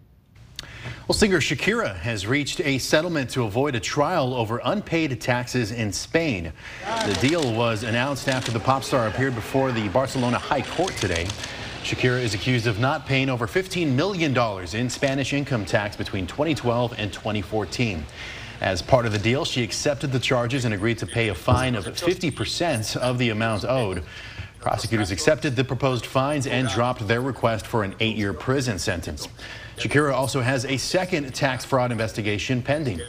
Well, 1.06 1.14
singer 1.14 1.38
Shakira 1.38 1.96
has 1.96 2.26
reached 2.26 2.60
a 2.60 2.78
settlement 2.78 3.28
to 3.30 3.44
avoid 3.44 3.74
a 3.74 3.80
trial 3.80 4.34
over 4.34 4.60
unpaid 4.64 5.20
taxes 5.20 5.70
in 5.70 5.92
Spain. 5.92 6.50
The 7.06 7.18
deal 7.20 7.52
was 7.54 7.82
announced 7.82 8.26
after 8.28 8.50
the 8.50 8.60
pop 8.60 8.84
star 8.84 9.08
appeared 9.08 9.34
before 9.34 9.70
the 9.70 9.88
Barcelona 9.88 10.38
High 10.38 10.62
Court 10.62 10.96
today. 10.96 11.26
Shakira 11.82 12.22
is 12.22 12.32
accused 12.32 12.66
of 12.66 12.78
not 12.78 13.04
paying 13.06 13.28
over 13.28 13.46
$15 13.46 13.92
million 13.92 14.34
in 14.74 14.88
Spanish 14.88 15.34
income 15.34 15.66
tax 15.66 15.94
between 15.94 16.26
2012 16.26 16.94
and 16.96 17.12
2014. 17.12 18.02
As 18.62 18.80
part 18.80 19.04
of 19.04 19.12
the 19.12 19.18
deal, 19.18 19.44
she 19.44 19.62
accepted 19.62 20.10
the 20.10 20.18
charges 20.18 20.64
and 20.64 20.72
agreed 20.72 20.96
to 20.98 21.06
pay 21.06 21.28
a 21.28 21.34
fine 21.34 21.74
of 21.74 21.84
50% 21.84 22.96
of 22.96 23.18
the 23.18 23.28
amount 23.28 23.66
owed. 23.66 24.02
Prosecutors 24.60 25.10
accepted 25.10 25.56
the 25.56 25.64
proposed 25.64 26.06
fines 26.06 26.46
and 26.46 26.66
dropped 26.68 27.06
their 27.06 27.20
request 27.20 27.66
for 27.66 27.84
an 27.84 27.94
eight-year 28.00 28.32
prison 28.32 28.78
sentence. 28.78 29.28
Shakira 29.76 30.14
also 30.14 30.40
has 30.40 30.64
a 30.64 30.76
second 30.76 31.34
tax 31.34 31.64
fraud 31.64 31.90
investigation 31.92 32.62
pending. 32.62 33.00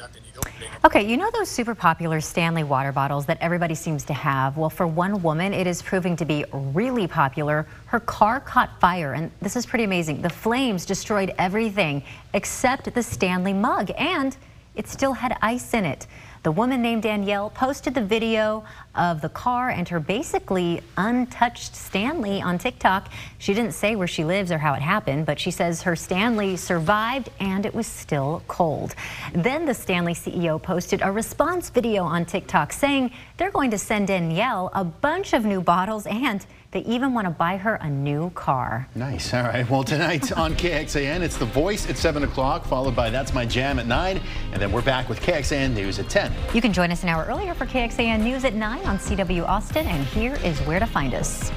Okay, 0.84 1.08
you 1.08 1.18
know 1.18 1.30
those 1.32 1.50
super 1.50 1.74
popular 1.74 2.22
Stanley 2.22 2.64
water 2.64 2.92
bottles 2.92 3.26
that 3.26 3.38
everybody 3.42 3.74
seems 3.74 4.04
to 4.06 4.14
have? 4.14 4.56
Well, 4.58 4.70
for 4.70 4.86
one 4.86 5.22
woman, 5.24 5.54
it 5.54 5.66
is 5.66 5.82
proving 5.82 6.16
to 6.18 6.26
be 6.26 6.46
really 6.52 7.08
popular. 7.08 7.66
Her 7.88 8.00
car 8.00 8.40
caught 8.40 8.80
fire, 8.80 9.14
and 9.14 9.32
this 9.42 9.56
is 9.56 9.66
pretty 9.66 9.84
amazing. 9.84 10.22
The 10.22 10.30
flames 10.30 10.86
destroyed 10.86 11.34
everything 11.38 12.04
except 12.34 12.94
the 12.94 13.02
Stanley 13.02 13.54
mug, 13.54 13.92
and 13.98 14.38
it 14.76 14.88
still 14.88 15.14
had 15.14 15.38
ice 15.42 15.74
in 15.74 15.86
it. 15.86 16.06
The 16.46 16.52
woman 16.52 16.84
named 16.84 17.02
Danielle 17.02 17.50
posted 17.50 17.96
the 17.96 18.04
video 18.04 18.66
of 18.94 19.20
the 19.20 19.30
car 19.30 19.72
and 19.72 19.90
her 19.90 20.00
basically 20.00 20.80
untouched 20.96 21.76
Stanley 21.76 22.40
on 22.40 22.60
TikTok. 22.60 23.10
She 23.40 23.56
didn't 23.56 23.72
say 23.72 23.96
where 23.96 24.06
she 24.06 24.24
lives 24.24 24.52
or 24.52 24.60
how 24.60 24.76
it 24.76 24.82
happened, 24.84 25.26
but 25.26 25.40
she 25.40 25.50
says 25.50 25.82
her 25.82 25.96
Stanley 25.96 26.56
survived 26.56 27.32
and 27.40 27.66
it 27.66 27.74
was 27.74 27.88
still 27.88 28.44
cold. 28.48 28.94
Then 29.34 29.66
the 29.66 29.74
Stanley 29.74 30.14
CEO 30.14 30.62
posted 30.62 31.02
a 31.02 31.12
response 31.12 31.72
video 31.72 32.04
on 32.04 32.26
TikTok 32.26 32.74
saying 32.74 33.10
they're 33.38 33.50
going 33.50 33.72
to 33.72 33.80
send 33.80 34.10
Danielle 34.10 34.70
a 34.76 34.84
bunch 34.84 35.34
of 35.34 35.46
new 35.46 35.62
bottles 35.62 36.06
and 36.06 36.46
they 36.76 36.82
even 36.82 37.14
want 37.14 37.26
to 37.26 37.32
buy 37.32 37.56
her 37.56 37.76
a 37.76 37.90
new 37.90 38.30
car. 38.32 38.86
Nice. 38.96 39.34
All 39.34 39.44
right. 39.44 39.68
Well, 39.70 39.86
tonight 39.86 40.34
on 40.34 40.54
KXAN, 40.56 41.22
it's 41.22 41.38
The 41.38 41.46
Voice 41.46 41.90
at 41.90 41.98
7 41.98 42.24
o'clock, 42.26 42.66
followed 42.66 42.94
by 42.94 43.10
That's 43.10 43.34
My 43.34 43.46
Jam 43.46 43.80
at 43.80 43.88
9. 43.88 44.22
And 44.52 44.62
then 44.62 44.74
we're 44.74 44.82
back 44.82 45.08
with 45.08 45.22
KXAN 45.22 45.74
News 45.74 46.00
at 46.00 46.10
10. 46.10 46.34
You 46.54 46.62
can 46.62 46.74
join 46.74 46.92
us 46.92 47.04
an 47.04 47.08
hour 47.08 47.24
earlier 47.30 47.54
for 47.54 47.66
KXAN 47.66 48.20
News 48.20 48.44
at 48.44 48.56
9 48.56 48.86
on 48.86 48.98
CW 48.98 49.48
Austin. 49.48 49.88
And 49.88 50.06
here 50.08 50.36
is 50.44 50.60
where 50.64 50.82
to 50.82 50.86
find 50.86 51.14
us. 51.14 51.50